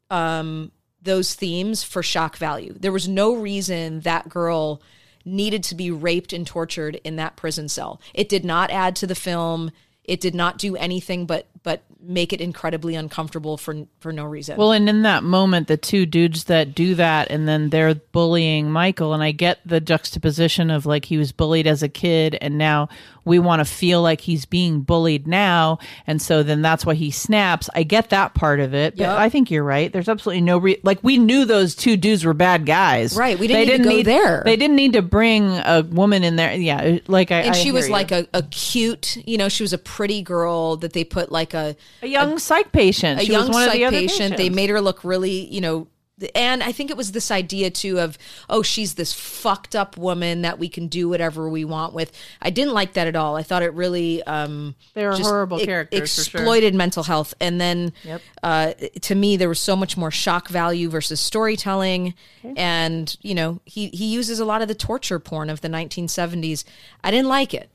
[0.09, 0.71] um
[1.01, 2.73] those themes for shock value.
[2.77, 4.81] There was no reason that girl
[5.25, 8.01] needed to be raped and tortured in that prison cell.
[8.13, 9.71] It did not add to the film.
[10.03, 14.57] It did not do anything but but make it incredibly uncomfortable for for no reason.
[14.57, 18.71] Well, and in that moment, the two dudes that do that, and then they're bullying
[18.71, 22.57] Michael, and I get the juxtaposition of like he was bullied as a kid, and
[22.57, 22.89] now
[23.29, 27.11] we want to feel like he's being bullied now, and so then that's why he
[27.11, 27.69] snaps.
[27.73, 29.17] I get that part of it, but Yep.
[29.17, 29.93] I think you're right.
[29.93, 33.47] There's absolutely no re- like we knew those two dudes were bad guys, Right, we
[33.47, 34.41] didn't need to go there.
[34.43, 36.53] They didn't need to bring a woman in there.
[36.55, 37.93] Yeah, like I and I she was you.
[37.93, 41.53] like a, a cute, you know, she was a pretty girl that they put like
[41.53, 43.21] a a young psych patient.
[43.21, 44.37] a She young was one of psych the other patient.
[44.37, 45.87] They made her look really, you know,
[46.35, 48.17] and I think it was this idea too of,
[48.49, 52.11] oh, she's this fucked up woman that we can do whatever we want with.
[52.41, 53.35] I didn't like that at all.
[53.35, 56.41] I thought it really, um, They were horrible e- characters, for sure.
[56.41, 57.33] exploited mental health.
[57.39, 58.21] And then, Yep.
[58.43, 62.13] uh, to me, there was so much more shock value versus storytelling.
[62.55, 66.63] And you know, he he uses a lot of the torture porn of the 1970s.
[67.03, 67.69] I didn't like it.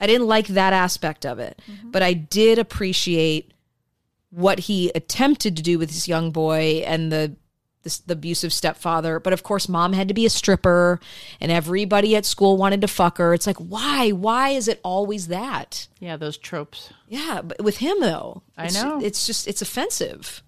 [0.00, 1.90] I didn't like that aspect of it, Mm-hmm.
[1.90, 3.52] but I did appreciate
[4.30, 7.36] what he attempted to do with this young boy and the
[7.84, 9.20] this, the abusive stepfather.
[9.20, 10.98] But of course, mom had to be a stripper,
[11.40, 13.32] and everybody at school wanted to fuck her.
[13.32, 14.10] It's like, why?
[14.10, 15.86] Why is it always that?
[16.00, 16.92] yeah, those tropes.
[17.08, 19.00] Yeah, but with him though, I know.
[19.02, 20.42] it's just it's offensive.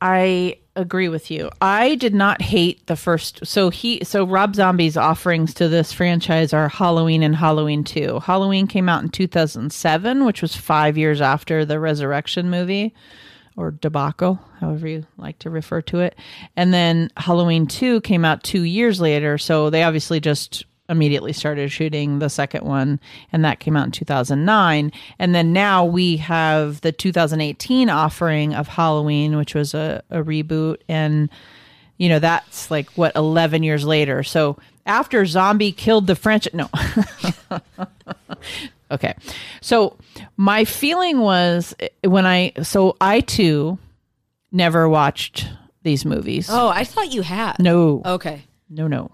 [0.00, 1.50] I agree with you.
[1.62, 3.46] I did not hate the first.
[3.46, 8.20] So he, so Rob Zombie's offerings to this franchise are Halloween and Halloween Two.
[8.20, 12.92] Halloween came out in 2007, which was five years after the Resurrection movie,
[13.56, 16.16] or debacle, however you like to refer to it.
[16.56, 19.38] And then Halloween Two came out two years later.
[19.38, 23.00] So they obviously just immediately started shooting the second one
[23.32, 28.68] and that came out in 2009 and then now we have the 2018 offering of
[28.68, 31.30] halloween which was a, a reboot and
[31.96, 36.68] you know that's like what 11 years later so after zombie killed the french no
[38.90, 39.14] okay
[39.60, 39.96] so
[40.36, 43.78] my feeling was eh, when i so i too
[44.52, 45.48] never watched
[45.82, 47.58] these movies Oh, I thought you had.
[47.58, 48.42] no Okay.
[48.70, 49.10] no no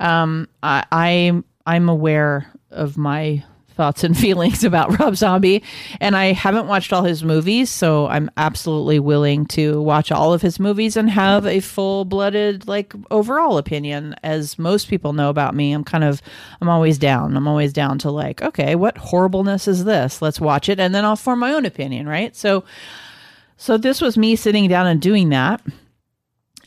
[0.00, 3.42] um i i'm i'm aware of my
[3.74, 5.62] thoughts and feelings about rob zombie.
[6.00, 10.42] And i haven't watched all his movies so i'm absolutely willing to watch all of
[10.42, 14.14] his movies and have a full-blooded like overall opinion.
[14.22, 16.22] As most people know about me i'm kind of
[16.60, 17.36] i'm always down.
[17.36, 20.22] I'm always down to like okay what horribleness is this?
[20.22, 22.34] Let's watch it and then i'll form my own opinion right?
[22.34, 22.64] So
[23.56, 25.62] so this was me sitting down and doing that.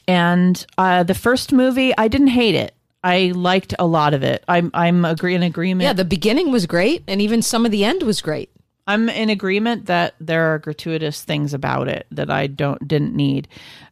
[0.07, 2.73] And uh, the first movie, I didn't hate it.
[3.03, 4.43] I liked a lot of it.
[4.47, 5.83] I'm I'm agree in agreement.
[5.83, 8.49] Yeah, the beginning was great, and even some of the end was great.
[8.87, 13.47] I'm in agreement that there are gratuitous things about it that I don't didn't need.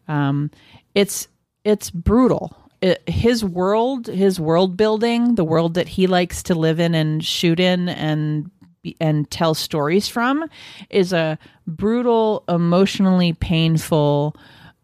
[0.07, 0.51] Um,
[0.93, 1.27] it's
[1.63, 2.55] it's brutal.
[2.81, 7.23] It, his world, his world building, the world that he likes to live in and
[7.23, 8.51] shoot in and
[9.01, 10.47] and tell stories from,
[10.89, 14.35] is a brutal, emotionally painful,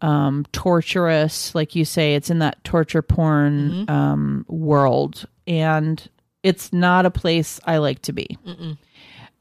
[0.02, 1.54] um, torturous.
[1.54, 6.06] Like you say, it's in that torture porn um, world, and
[6.42, 8.36] it's not a place I like to be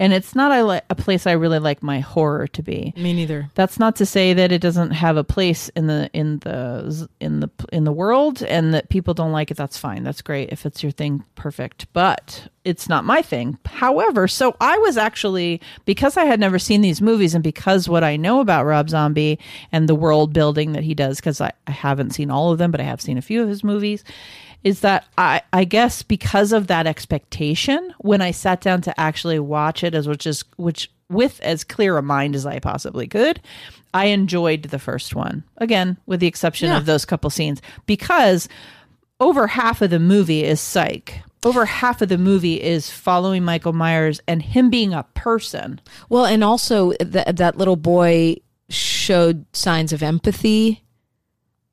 [0.01, 2.91] and it's not a, li- a place I really like my horror to be.
[2.97, 3.51] Me neither.
[3.53, 7.39] That's not to say that it doesn't have a place in the in the in
[7.39, 9.57] the in the world, and that people don't like it.
[9.57, 10.03] That's fine.
[10.03, 11.23] That's great if it's your thing.
[11.35, 11.85] Perfect.
[11.93, 13.59] But it's not my thing.
[13.65, 18.03] However, so I was actually because I had never seen these movies and because what
[18.03, 19.37] I know about Rob Zombie
[19.71, 22.71] and the world building that he does, because I, I haven't seen all of them,
[22.71, 24.03] but I have seen a few of his movies,
[24.63, 29.39] is that I I guess because of that expectation, when I sat down to actually
[29.39, 33.41] watch it as which is which with as clear a mind as I possibly could,
[33.93, 35.43] I enjoyed the first one.
[35.57, 36.77] Again, with the exception Yeah.
[36.77, 38.47] of those couple scenes, because
[39.19, 41.21] over half of the movie is psych.
[41.43, 45.81] Over half of the movie is following Michael Myers and him being a person.
[46.07, 48.37] Well, and also that that little boy
[48.69, 50.83] showed signs of empathy.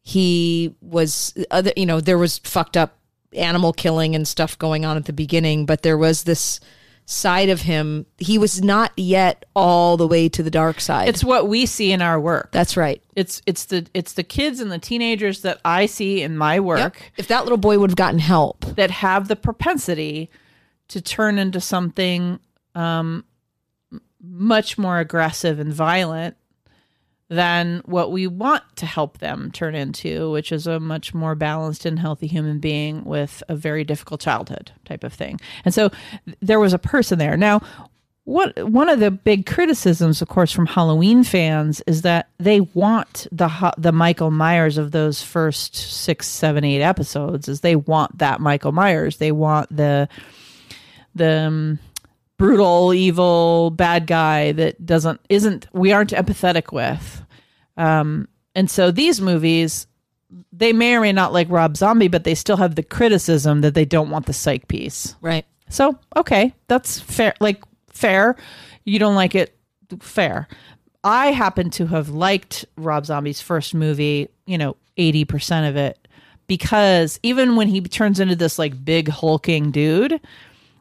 [0.09, 2.97] He was other, you know, there was fucked up
[3.35, 6.61] animal killing and stuff going on at the beginning, but there was this
[7.05, 8.07] side of him.
[8.17, 11.11] He was not yet all the way to the dark side.
[11.11, 12.53] It's what we see in our work.
[12.53, 13.03] That's right.
[13.17, 16.79] It's it's the it's the kids and the teenagers that I see in my work
[16.79, 16.97] Yep.
[17.19, 20.31] If that little boy would have gotten help, that have the propensity
[20.89, 22.41] to turn into something
[22.75, 23.27] um,
[24.23, 26.35] much more aggressive and violent
[27.29, 31.85] than what we want to help them turn into, which is a much more balanced
[31.85, 35.39] and healthy human being with a very difficult childhood type of thing.
[35.65, 35.91] And so
[36.41, 37.37] there was a person there.
[37.37, 37.61] Now,
[38.25, 43.27] what one of the big criticisms, of course, from Halloween fans is that they want
[43.33, 47.49] the the Michael Myers of those first six, seven, eight episodes.
[47.49, 49.17] Is they want that Michael Myers.
[49.17, 50.11] They want the
[51.15, 51.79] the um,
[52.39, 57.23] brutal, evil, bad guy that doesn't isn't we aren't empathetic with.
[57.77, 59.87] Um, and so these movies,
[60.53, 63.75] they may or may not like Rob Zombie, but they still have the criticism that
[63.75, 65.15] they don't want the psych piece.
[65.21, 65.45] right?
[65.69, 67.35] So, okay, that's fair.
[67.41, 68.37] Like, fair.
[68.85, 69.55] You don't like it,
[70.01, 70.49] fair.
[71.05, 76.09] I happen to have liked Rob Zombie's first movie, you know, 80% of it,
[76.47, 80.21] because even when he turns into this like big hulking dude,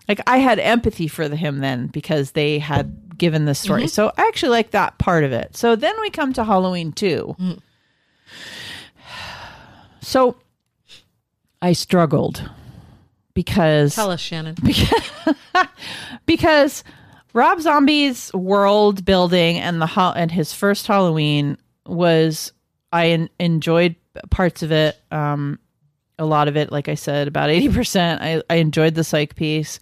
[0.08, 3.88] like I had empathy for the, him then because they had given this story.
[3.88, 5.58] So I actually like that part of it.
[5.58, 7.36] So then we come to Halloween 2.
[10.02, 10.38] So
[11.62, 12.50] I struggled
[13.34, 14.56] because Tell us, Shannon.
[16.26, 16.84] because
[17.34, 22.54] Rob Zombie's world building and the ho- and his first Halloween was
[22.94, 23.96] I en- enjoyed
[24.30, 24.98] parts of it.
[25.12, 25.60] Um,
[26.20, 28.22] a lot of it, like I said, about eighty percent.
[28.22, 29.80] I I enjoyed the psych piece,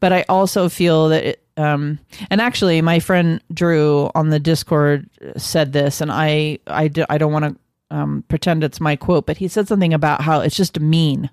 [0.00, 1.38] but I also feel that it.
[1.54, 1.98] Um,
[2.30, 7.18] and actually, my friend Drew on the Discord said this, and I I, do, I
[7.18, 10.56] don't want to um, pretend it's my quote, but he said something about how it's
[10.56, 11.28] just mean.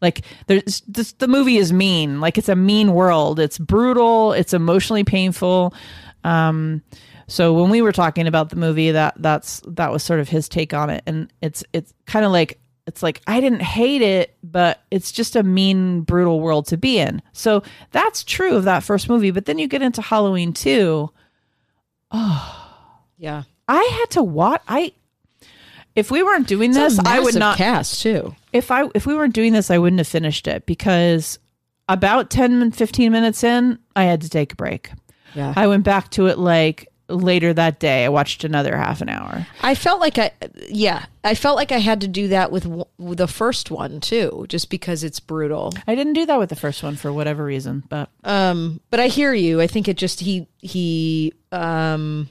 [0.00, 2.20] Like there's this, the movie is mean.
[2.20, 3.40] Like it's a mean world.
[3.40, 4.32] It's brutal.
[4.32, 5.74] It's emotionally painful.
[6.22, 6.82] Um,
[7.26, 10.48] so when we were talking about the movie, that that's that was sort of his
[10.48, 14.36] take on it, and it's it's kind of like it's like I didn't hate it,
[14.42, 17.22] but it's just a mean, brutal world to be in.
[17.32, 17.62] So
[17.92, 19.30] that's true of that first movie.
[19.30, 21.10] But then you get into Halloween two.
[23.16, 24.60] Yeah, I had to watch.
[24.66, 24.92] I
[25.94, 28.34] if we weren't doing It's this, I would not cast too.
[28.52, 31.38] if I if we weren't doing this, I wouldn't have finished it because
[31.88, 34.90] about 10 15 minutes in, I had to take a break.
[35.34, 38.04] Yeah, I went back to it like later that day.
[38.04, 39.46] I watched another half an hour.
[39.62, 40.30] I felt like I,
[40.68, 44.00] yeah, I felt like I had to do that with, w- with the first one
[44.00, 45.72] too, just because it's brutal.
[45.86, 49.08] I didn't do that with the first one for whatever reason, but Um, but I
[49.08, 49.60] hear you.
[49.60, 52.28] I think it just he he um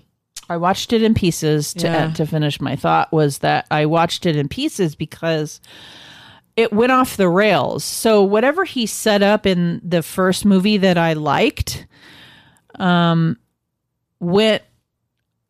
[0.49, 2.11] I watched it in pieces to Yeah.
[2.13, 2.59] to finish.
[2.59, 5.61] My thought was that I watched it in pieces because
[6.55, 7.83] it went off the rails.
[7.83, 11.87] So whatever he set up in the first movie that I liked,
[12.75, 13.37] um,
[14.23, 14.63] went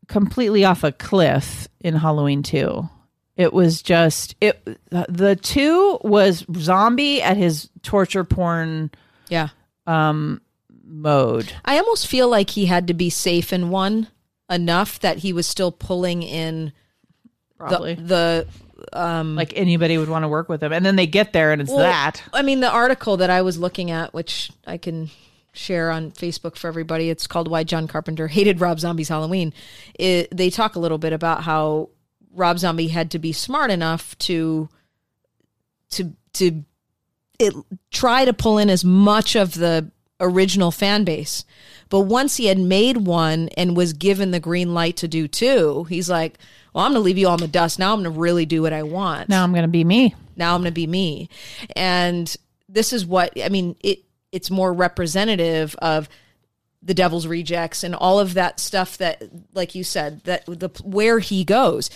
[0.07, 2.89] completely off a cliff in Halloween two.
[3.35, 4.61] It was just it.
[4.89, 8.91] The two was zombie at his torture porn
[9.29, 9.49] yeah.
[9.87, 10.41] um
[10.85, 11.53] mode.
[11.65, 14.07] I almost feel like he had to be safe in one
[14.49, 16.73] enough that he was still pulling in
[17.57, 18.47] Probably the
[18.91, 21.61] the like anybody would want to work with him, and then they get there and
[21.61, 22.21] it's Well, that.
[22.33, 25.09] I mean, the article that I was looking at, which I can
[25.53, 29.53] share on Facebook for everybody, it's called "Why John Carpenter Hated Rob Zombie's Halloween."
[29.95, 31.89] It, they talk a little bit about how
[32.33, 34.69] Rob Zombie had to be smart enough to
[35.91, 36.63] to to
[37.39, 37.53] it
[37.91, 39.89] try to pull in as much of the
[40.19, 41.45] original fan base.
[41.89, 45.85] But once he had made one and was given the green light to do two,
[45.85, 46.39] he's like,
[46.73, 47.77] "Well, I'm going to leave you all in the dust.
[47.77, 50.15] Now I'm going to really do what I want." Now I'm going to be me.
[50.35, 51.29] now I'm going to be me.
[51.75, 52.35] And
[52.67, 54.03] this is what I mean it
[54.33, 56.09] it's more representative of
[56.81, 59.23] the devil's rejects and all of that stuff that
[59.53, 61.89] like you said that the where he goes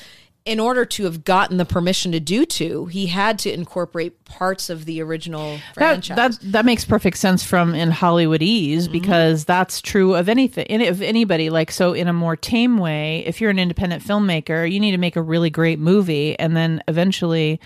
[0.46, 4.70] in order to have gotten the permission to do to, he had to incorporate parts
[4.70, 6.16] of the original That, franchise.
[6.16, 8.92] that that makes perfect sense from in Hollywoodese Mm-hmm.
[8.94, 11.50] because that's true of anything any- of anybody.
[11.50, 14.98] Like so, in a more tame way, if you're an independent filmmaker, you need to
[14.98, 17.60] make a really great movie, and then eventually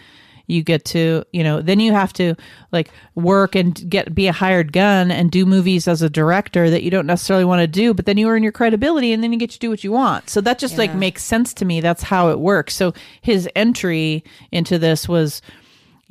[0.48, 2.36] you get to you know then you have to
[2.72, 6.84] like work and get be a hired gun and do movies as a director that
[6.84, 9.40] you don't necessarily want to do but then you earn your credibility and then you
[9.40, 10.30] get to do what you want.
[10.30, 11.82] So that just like makes sense to me.
[11.82, 12.76] That's how it works.
[12.76, 15.42] So his entry into this was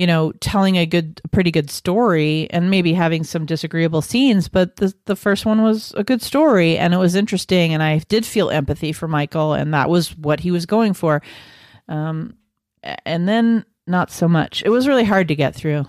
[0.00, 4.76] you know, telling a good, pretty good story and maybe having some disagreeable scenes, but
[4.76, 8.24] the the first one was a good story and it was interesting and I did
[8.24, 11.20] feel empathy for Michael and that was what he was going for.
[11.86, 12.32] Um,
[13.04, 14.62] and then not so much.
[14.64, 15.86] It was really hard to get through.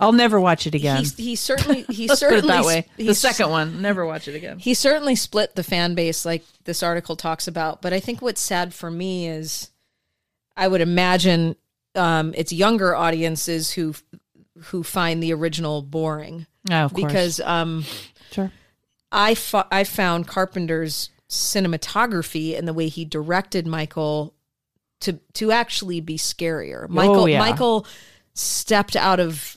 [0.00, 0.98] I'll never watch it again.
[0.98, 2.86] He's, he certainly he Let's put it certainly that way.
[2.96, 4.58] The second one, never watch it again.
[4.58, 8.40] he certainly split the fan base like this article talks about but i think what's
[8.40, 9.70] sad for me is
[10.56, 11.54] i would imagine
[11.94, 13.94] um, it's younger audiences who
[14.64, 17.04] who find the original boring Oh, of course.
[17.12, 17.84] because um,
[18.32, 18.50] sure.
[19.12, 24.34] I fo- I found Carpenter's cinematography and the way he directed Michael
[25.04, 26.88] to to actually be scarier.
[26.88, 27.38] Michael Oh, yeah.
[27.38, 27.86] Michael
[28.34, 29.56] stepped out of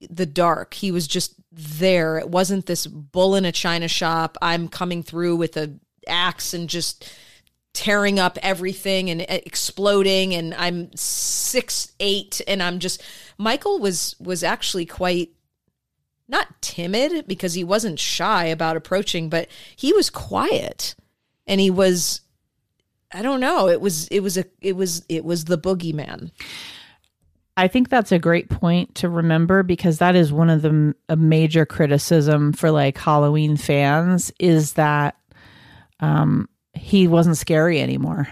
[0.00, 0.74] the dark.
[0.74, 2.18] He was just there.
[2.18, 4.36] It wasn't this bull in a china shop.
[4.42, 5.74] I'm coming through with a
[6.06, 7.10] axe and just
[7.74, 13.02] tearing up everything and uh, exploding and I'm six eight and I'm just
[13.36, 15.30] Michael was was actually quite
[16.28, 20.94] not timid because he wasn't shy about approaching, but he was quiet
[21.46, 22.20] and he was
[23.12, 26.30] I don't know, it was it was a it was it was the boogeyman.
[27.56, 31.16] I think that's a great point to remember because that is one of the a
[31.16, 35.16] major criticism for like Halloween fans is that
[36.00, 38.28] um, he wasn't scary anymore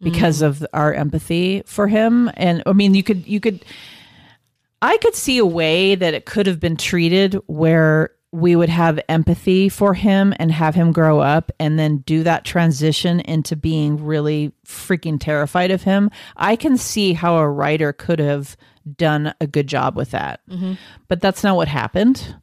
[0.00, 2.30] because of our empathy for him.
[2.34, 3.64] And I mean, you could you could
[4.82, 9.00] I could see a way that it could have been treated where we would have
[9.08, 14.04] empathy for him and have him grow up and then do that transition into being
[14.04, 16.10] really freaking terrified of him.
[16.36, 18.56] I can see how a writer could have
[18.96, 20.40] done a good job with that.
[21.08, 22.36] But that's not what happened.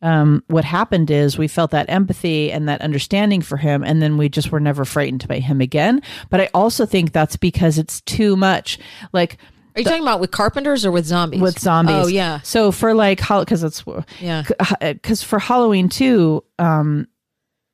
[0.00, 4.18] Um, what happened is we felt that empathy and that understanding for him, and then
[4.18, 6.02] we just were never frightened by him again.
[6.28, 8.78] But I also think that's because it's too much.
[9.14, 9.38] Like,
[9.74, 11.40] Are you talking about with carpenters or with zombies?
[11.40, 11.94] with zombies.
[11.96, 12.40] Oh yeah.
[12.42, 13.84] So for like, because it's
[14.20, 14.44] Yeah.
[14.80, 17.08] because for Halloween too, um,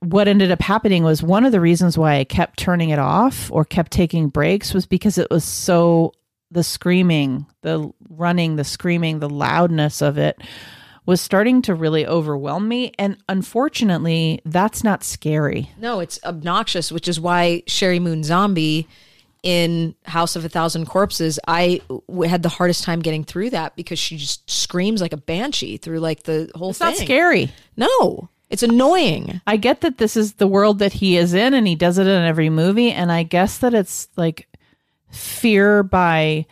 [0.00, 3.50] what ended up happening was one of the reasons why I kept turning it off
[3.52, 6.12] or kept taking breaks was because it was so
[6.50, 10.40] the screaming, the running, the screaming, the loudness of it
[11.04, 12.92] was starting to really overwhelm me.
[12.98, 15.70] And unfortunately, that's not scary.
[15.78, 18.88] No, it's obnoxious, which is why Sheri Moon Zombie
[19.42, 23.74] in House of a Thousand Corpses, I w- had the hardest time getting through that
[23.76, 26.88] because she just screams like a banshee through like the whole It's thing.
[26.88, 27.50] not scary.
[27.76, 29.40] No, it's annoying.
[29.46, 32.06] I get that this is the world that he is in and he does it
[32.06, 32.90] in every movie.
[32.92, 34.46] And I guess that it's like
[35.10, 36.46] fear by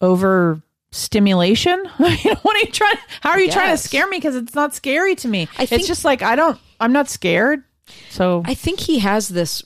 [0.00, 0.60] over
[0.90, 1.84] stimulation.
[1.96, 2.96] what are you trying?
[3.20, 4.16] How are you trying to scare me?
[4.18, 5.48] Because it's not scary to me.
[5.58, 7.62] I think- it's just like, I don't, I'm not scared.
[8.10, 9.62] So I think he has this.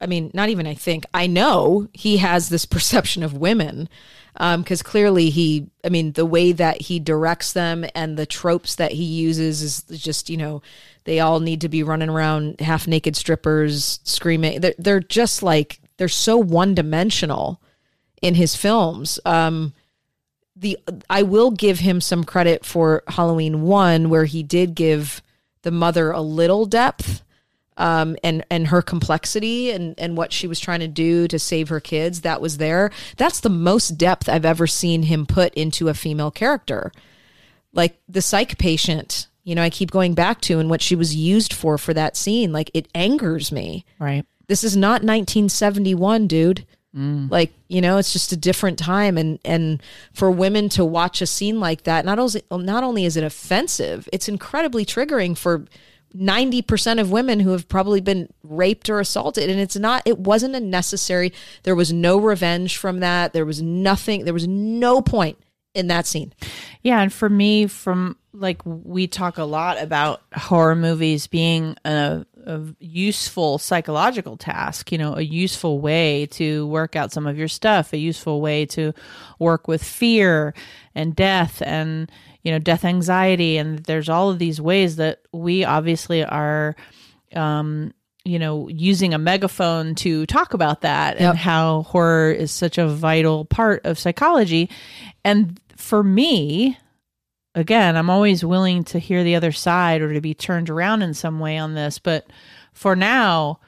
[0.00, 1.06] I mean, not even I think.
[1.14, 3.88] I know he has this perception of women
[4.34, 5.68] because clearly he.
[5.84, 9.82] I mean, the way that he directs them and the tropes that he uses is
[9.82, 10.62] just you know
[11.04, 14.60] they all need to be running around half naked strippers screaming.
[14.60, 17.60] They're they're just like they're so one dimensional
[18.20, 19.18] in his films.
[19.24, 19.72] Um,
[20.54, 20.78] the
[21.08, 25.22] I will give him some credit for Halloween one, where he did give
[25.62, 27.22] the mother a little depth
[27.76, 31.68] um, and and her complexity and and what she was trying to do to save
[31.68, 32.22] her kids.
[32.22, 32.90] That was there.
[33.16, 36.92] That's the most depth I've ever seen him put into a female character,
[37.72, 39.28] like the psych patient.
[39.44, 42.16] You know, I keep going back to and what she was used for for that
[42.16, 42.52] scene.
[42.52, 43.84] Like it angers me.
[43.98, 44.24] right.
[44.48, 46.66] This is not 1971, dude.
[47.28, 49.82] Like, you know, it's just a different time and and
[50.14, 54.08] for women to watch a scene like that, not only not only is it offensive,
[54.14, 55.66] it's incredibly triggering for
[56.14, 60.54] 90% of women who have probably been raped or assaulted and it's not it wasn't
[60.54, 61.32] a necessary
[61.64, 63.32] there was no revenge from that.
[63.32, 65.38] There was nothing there was no point
[65.76, 66.32] in that scene.
[66.82, 72.24] Yeah, and for me, from like we talk a lot about horror movies being a,
[72.46, 77.48] a useful psychological task, you know, a useful way to work out some of your
[77.48, 78.94] stuff, a useful way to
[79.38, 80.54] work with fear
[80.94, 82.10] and death and
[82.46, 86.76] you know death anxiety, and there's all of these ways that we obviously are
[87.34, 87.92] um,
[88.24, 91.30] you know, using a megaphone to talk about that Yep.
[91.30, 94.68] and how horror is such a vital part of psychology.
[95.24, 96.76] And for me,
[97.54, 101.14] again, I'm always willing to hear the other side or to be turned around in
[101.14, 102.00] some way on this.
[102.00, 102.26] But
[102.72, 103.60] for now,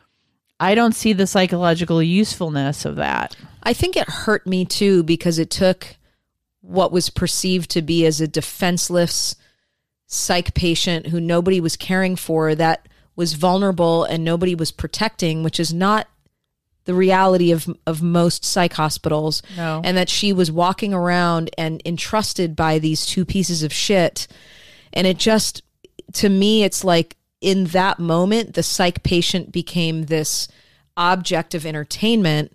[0.59, 3.37] I don't see the psychological usefulness of that.
[3.63, 5.95] I think it hurt me too because it took
[6.69, 9.35] what was perceived to be as a defenseless
[10.07, 15.59] psych patient who nobody was caring for that was vulnerable and nobody was protecting, which
[15.59, 16.09] is not
[16.85, 19.43] the reality of of most psych hospitals.
[19.57, 19.81] No.
[19.83, 24.29] And that she was walking around and entrusted by these two pieces of shit.
[24.93, 25.63] And it just
[26.15, 30.49] to me it's like in that moment the psych patient became this
[30.99, 32.55] object of entertainment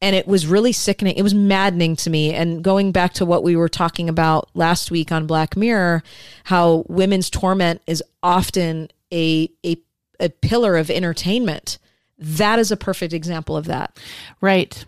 [0.00, 1.16] and it was really sickening.
[1.16, 2.32] It was maddening to me.
[2.34, 6.02] And going back to what we were talking about last week on Black Mirror,
[6.44, 9.76] how women's torment is often a a,
[10.20, 11.78] a pillar of entertainment.
[12.18, 13.96] That is a perfect example of that.
[14.40, 14.84] Right.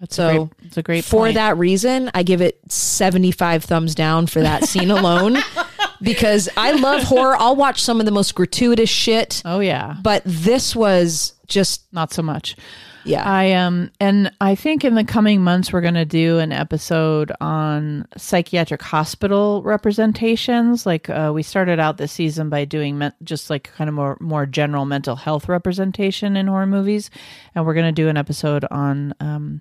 [0.00, 1.34] That's So, a great, it's a great For point.
[1.36, 5.36] that reason, I give it 75 thumbs down for that scene alone
[6.02, 7.36] because I love horror.
[7.38, 12.12] I'll watch some of the most gratuitous shit, Oh yeah, but this was just not
[12.12, 12.56] so much.
[13.04, 13.22] Yeah.
[13.28, 17.32] I um and I think in the coming months we're going to do an episode
[17.40, 20.86] on psychiatric hospital representations.
[20.86, 24.16] Like uh, we started out this season by doing men- just like kind of more
[24.20, 27.10] more general mental health representation in horror movies,
[27.54, 29.60] and we're going to do an episode on um,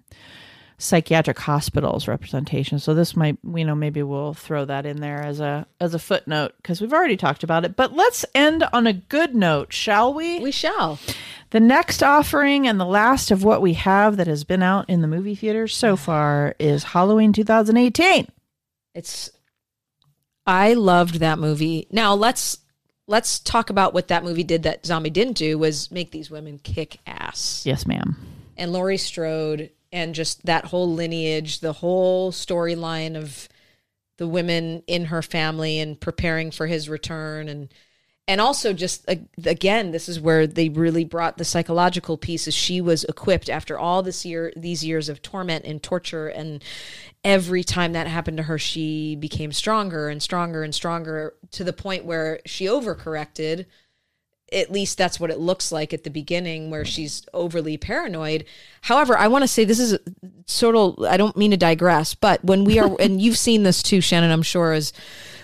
[0.78, 2.80] psychiatric hospitals representation.
[2.80, 6.00] So this might you know maybe we'll throw that in there as a as a
[6.00, 7.76] footnote because we've already talked about it.
[7.76, 10.39] But let's end on a good note, shall we?
[10.39, 11.00] we shall.
[11.54, 15.01] The next offering and the last of what we have that has been out in
[15.01, 18.28] the movie theaters so far is Halloween 2018.
[18.95, 19.30] It's
[20.47, 21.86] I loved that movie.
[21.91, 22.58] Now let's
[23.06, 26.58] let's talk about what that movie did that Zombie didn't do was make these women
[26.58, 27.64] kick ass.
[27.68, 28.18] Yes, ma'am.
[28.58, 33.47] And Laurie Strode and just that whole lineage, the whole storyline of
[34.18, 37.72] the women in her family and preparing for his return and
[38.28, 39.05] and also just
[39.45, 43.78] again this is where they really brought the psychological piece is she was equipped after
[43.78, 46.28] all this year these years of torment and torture.
[46.28, 46.63] And
[47.24, 51.74] every time that happened to her she became stronger and stronger and stronger to the
[51.74, 53.65] point where she overcorrected.
[54.51, 58.45] At least that's what it looks like at the beginning where she's overly paranoid.
[58.82, 59.97] However i want to say this is
[60.45, 63.84] sort of i don't mean to digress but when we are and you've seen this
[63.84, 64.93] too shannon i'm sure is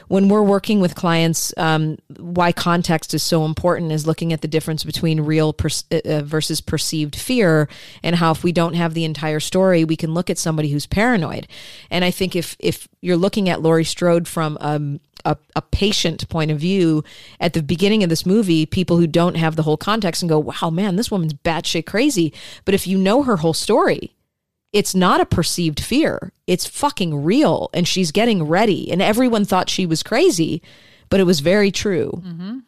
[0.10, 4.48] when we're working with clients um, why context is so important is looking at the
[4.48, 7.70] difference between real per- uh, versus perceived fear
[8.04, 10.86] and how if we don't have the entire story we can look at somebody who's
[10.86, 11.48] paranoid
[11.90, 16.28] and i think if if you're looking at laurie strode from um, a, a patient
[16.30, 17.04] point of view
[17.40, 20.40] at the beginning of this movie, people who don't have the whole context and go,
[20.40, 22.34] wow, man, this woman's batshit crazy.
[22.66, 24.16] But if you know her whole story,
[24.72, 26.32] it's not a perceived fear.
[26.48, 27.70] It's fucking real.
[27.74, 28.92] And she's getting ready.
[28.92, 30.62] And everyone thought she was crazy,
[31.10, 32.22] but it was very true.
[32.24, 32.60] Mm-hmm.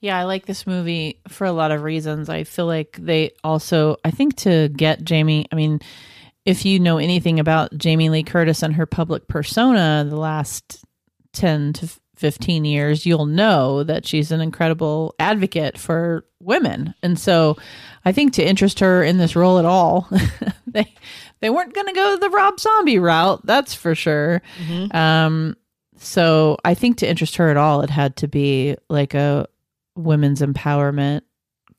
[0.00, 2.28] Yeah, I like this movie for a lot of reasons.
[2.28, 5.80] I feel like they also, I think to get Jamie, I mean,
[6.44, 10.84] if you know anything about Jamie Lee Curtis and her public persona the last
[11.32, 16.94] 10 to 15 years, you'll know that she's an incredible advocate for women.
[17.02, 17.56] And so
[18.08, 20.08] I think to interest her in this role at all,
[20.66, 20.92] they
[21.40, 24.42] they weren't going to go the Rob Zombie route, that's for sure.
[24.92, 25.56] Um
[25.98, 29.46] so I think to interest her at all it had to be like a
[29.96, 31.22] women's empowerment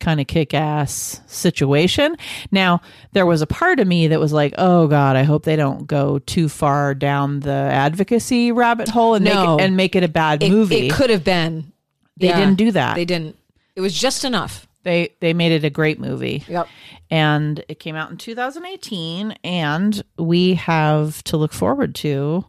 [0.02, 2.16] kind of kick ass situation.
[2.52, 2.80] Now,
[3.12, 5.88] there was a part of me that was like, oh God, I hope they don't
[5.88, 9.34] go too far down the advocacy rabbit hole and No.
[9.58, 10.88] make it and make it a bad It, movie.
[10.88, 11.74] it could have been.
[12.16, 12.96] they Yeah, didn't do that.
[12.96, 13.36] They didn't.
[13.76, 14.68] It was just enough.
[14.84, 16.44] They they made it a great movie.
[16.48, 16.68] Yep.
[17.12, 22.46] And it came out in 2018 and we have to look forward to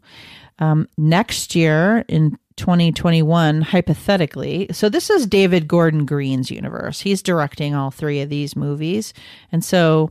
[0.59, 7.75] um, next year in 2021 hypothetically so this is david gordon green's universe he's directing
[7.75, 9.15] all three of these movies
[9.51, 10.11] and so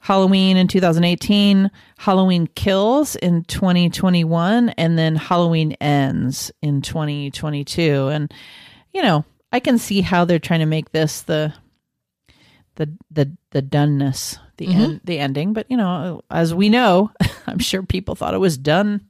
[0.00, 8.34] halloween in 2018 halloween kills in 2021 and then halloween ends in 2022 and
[8.92, 9.24] you know
[9.54, 11.54] i can see how they're trying to make this the
[12.74, 14.80] the the the doneness the mm-hmm.
[14.80, 15.52] end the ending.
[15.52, 17.10] But you know as we know
[17.46, 19.00] i'm sure people thought it was done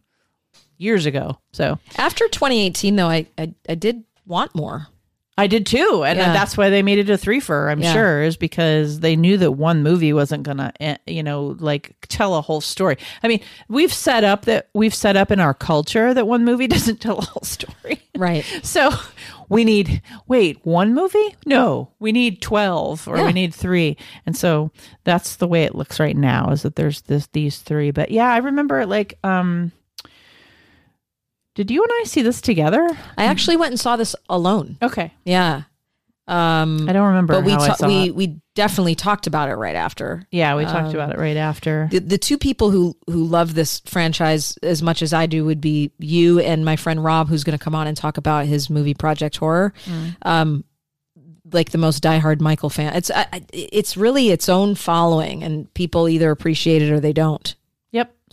[0.79, 1.39] years ago.
[1.53, 4.89] So After 2018, though, I, I, I did want more.
[5.37, 6.33] I did too, and Yeah.
[6.33, 7.71] that's why they made it a threefer.
[7.71, 7.93] I'm Yeah.
[7.93, 12.37] sure is because they knew that one movie wasn't gonna, eh, you know, like tell
[12.37, 12.97] a whole story.
[13.23, 16.67] I mean, we've set up that we've set up in our culture that one movie
[16.69, 18.01] doesn't tell a whole story.
[18.17, 18.45] Right.
[18.63, 18.91] So
[19.49, 21.35] we need wait one movie?
[21.47, 23.27] No, we need twelve or Yeah.
[23.27, 24.71] we need three, and so
[25.03, 26.51] that's the way it looks right now.
[26.51, 27.91] Is that there's this these three?
[27.91, 29.73] But yeah, I remember like um.
[31.55, 32.89] Did you and I see this together?
[33.17, 34.77] I actually went and saw this alone.
[34.83, 35.63] Okay, Yeah.
[36.27, 37.35] Um, I don't remember.
[37.35, 38.15] but we ta- we it.
[38.17, 40.27] we definitely talked about it right after.
[40.31, 41.87] Yeah, we talked Um, about it right after.
[41.91, 45.61] The, the two people who who love this franchise as much as I do would
[45.61, 48.71] be you and my friend Rob, who's going to come on and talk about his
[48.71, 49.75] movie Project Horror.
[49.85, 50.15] Mm.
[50.23, 50.65] Um,
[51.53, 52.95] like the most diehard Michael fan.
[52.95, 57.55] It's I- it's really its own following, and people either appreciate it or they don't.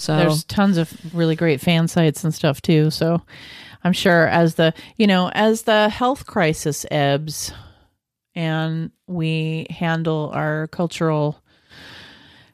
[0.01, 2.89] So There's tons of really great fan sites and stuff too.
[2.89, 3.21] So
[3.83, 7.53] I'm sure as the you know as the health crisis ebbs
[8.35, 11.41] and we handle our cultural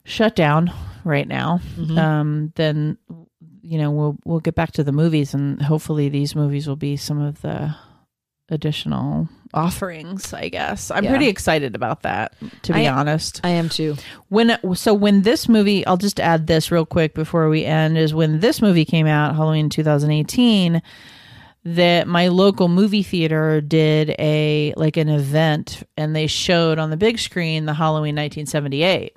[0.04, 0.72] shutdown
[1.04, 1.98] right now, Mhm.
[1.98, 2.98] um, then
[3.62, 6.96] you know we'll we'll get back to the movies and hopefully these movies will be
[6.96, 7.74] some of the
[8.50, 10.32] additional offerings.
[10.34, 11.10] I guess I'm Yeah.
[11.10, 12.34] pretty excited about that.
[12.62, 13.96] To be I- honest, I am too.
[14.28, 18.12] when so when this movie i'll just add this real quick before we end is
[18.12, 20.82] when this movie came out halloween 2018
[21.64, 26.96] that my local movie theater did a like an event and they showed on the
[26.96, 29.16] big screen the halloween 1978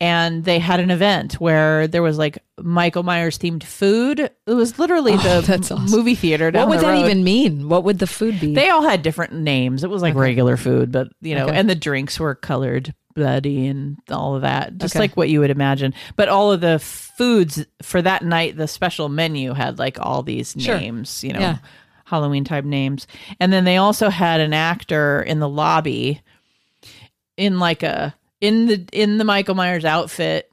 [0.00, 4.78] and they had an event where there was like michael myers themed food it was
[4.78, 5.90] literally Oh, the that's awesome.
[5.90, 7.68] movie theater down What would the that even mean?
[7.68, 8.54] What would the food be?
[8.54, 9.84] They all had different names.
[9.84, 11.56] It was like regular food, but you know, Okay.
[11.56, 15.00] and the drinks were colored bloody and all of that, just Okay.
[15.04, 15.94] like what you would imagine.
[16.16, 20.54] But all of the foods for that night, the special menu had like all these
[20.58, 20.78] Sure.
[20.78, 21.56] names, you know, Yeah.
[22.04, 23.06] Halloween type names.
[23.40, 26.20] And then they also had an actor in the lobby
[27.36, 30.50] in like a in the in the Michael Myers outfit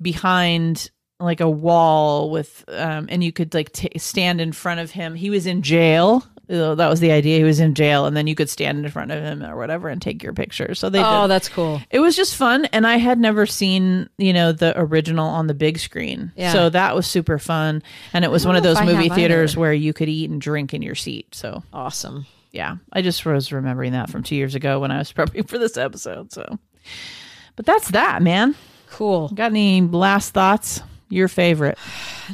[0.00, 4.90] behind like a wall with um and you could like t- stand in front of
[4.90, 5.14] him.
[5.14, 6.24] He was in jail.
[6.50, 7.38] Uh, that was the idea.
[7.38, 9.88] He was in jail and then you could stand in front of him or whatever
[9.88, 11.28] and take your picture so they oh, did.
[11.28, 11.80] that's cool.
[11.90, 15.54] it was just fun and i had never seen you know the original on the
[15.54, 16.32] big screen.
[16.36, 16.52] Yeah.
[16.52, 17.82] so that was super fun
[18.12, 19.60] and it was one of those movie theaters either.
[19.60, 21.62] where you could eat and drink in your seat so.
[21.72, 22.26] Awesome.
[22.50, 22.76] yeah.
[22.92, 25.78] I just was remembering that from two years ago when i was prepping for this
[25.78, 26.58] episode so
[27.56, 28.54] but that's that man
[28.90, 29.28] Cool.
[29.28, 31.78] got any last thoughts your favorite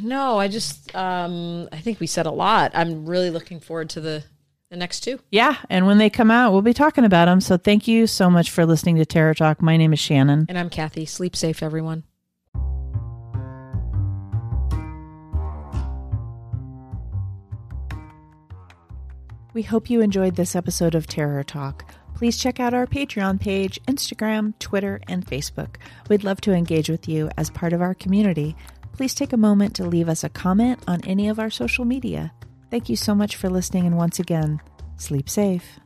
[0.01, 2.71] No, I just um I think we said a lot.
[2.73, 4.23] I'm really looking forward to the
[4.69, 5.19] the next two.
[5.31, 8.29] yeah and when they come out we'll be talking about them so thank you so
[8.29, 11.05] much for listening to terror talk my name is shannon And I'm Kathy.
[11.05, 12.03] Sleep safe, everyone.
[19.53, 21.93] We hope you enjoyed this episode of Terror Talk.
[22.21, 25.77] Please check out our Patreon page, Instagram, Twitter, and Facebook.
[26.07, 28.55] We'd love to engage with you as part of our community.
[28.93, 32.31] Please take a moment to leave us a comment on any of our social media.
[32.69, 34.61] Thank you so much for listening, and once again,
[34.97, 35.80] sleep safe.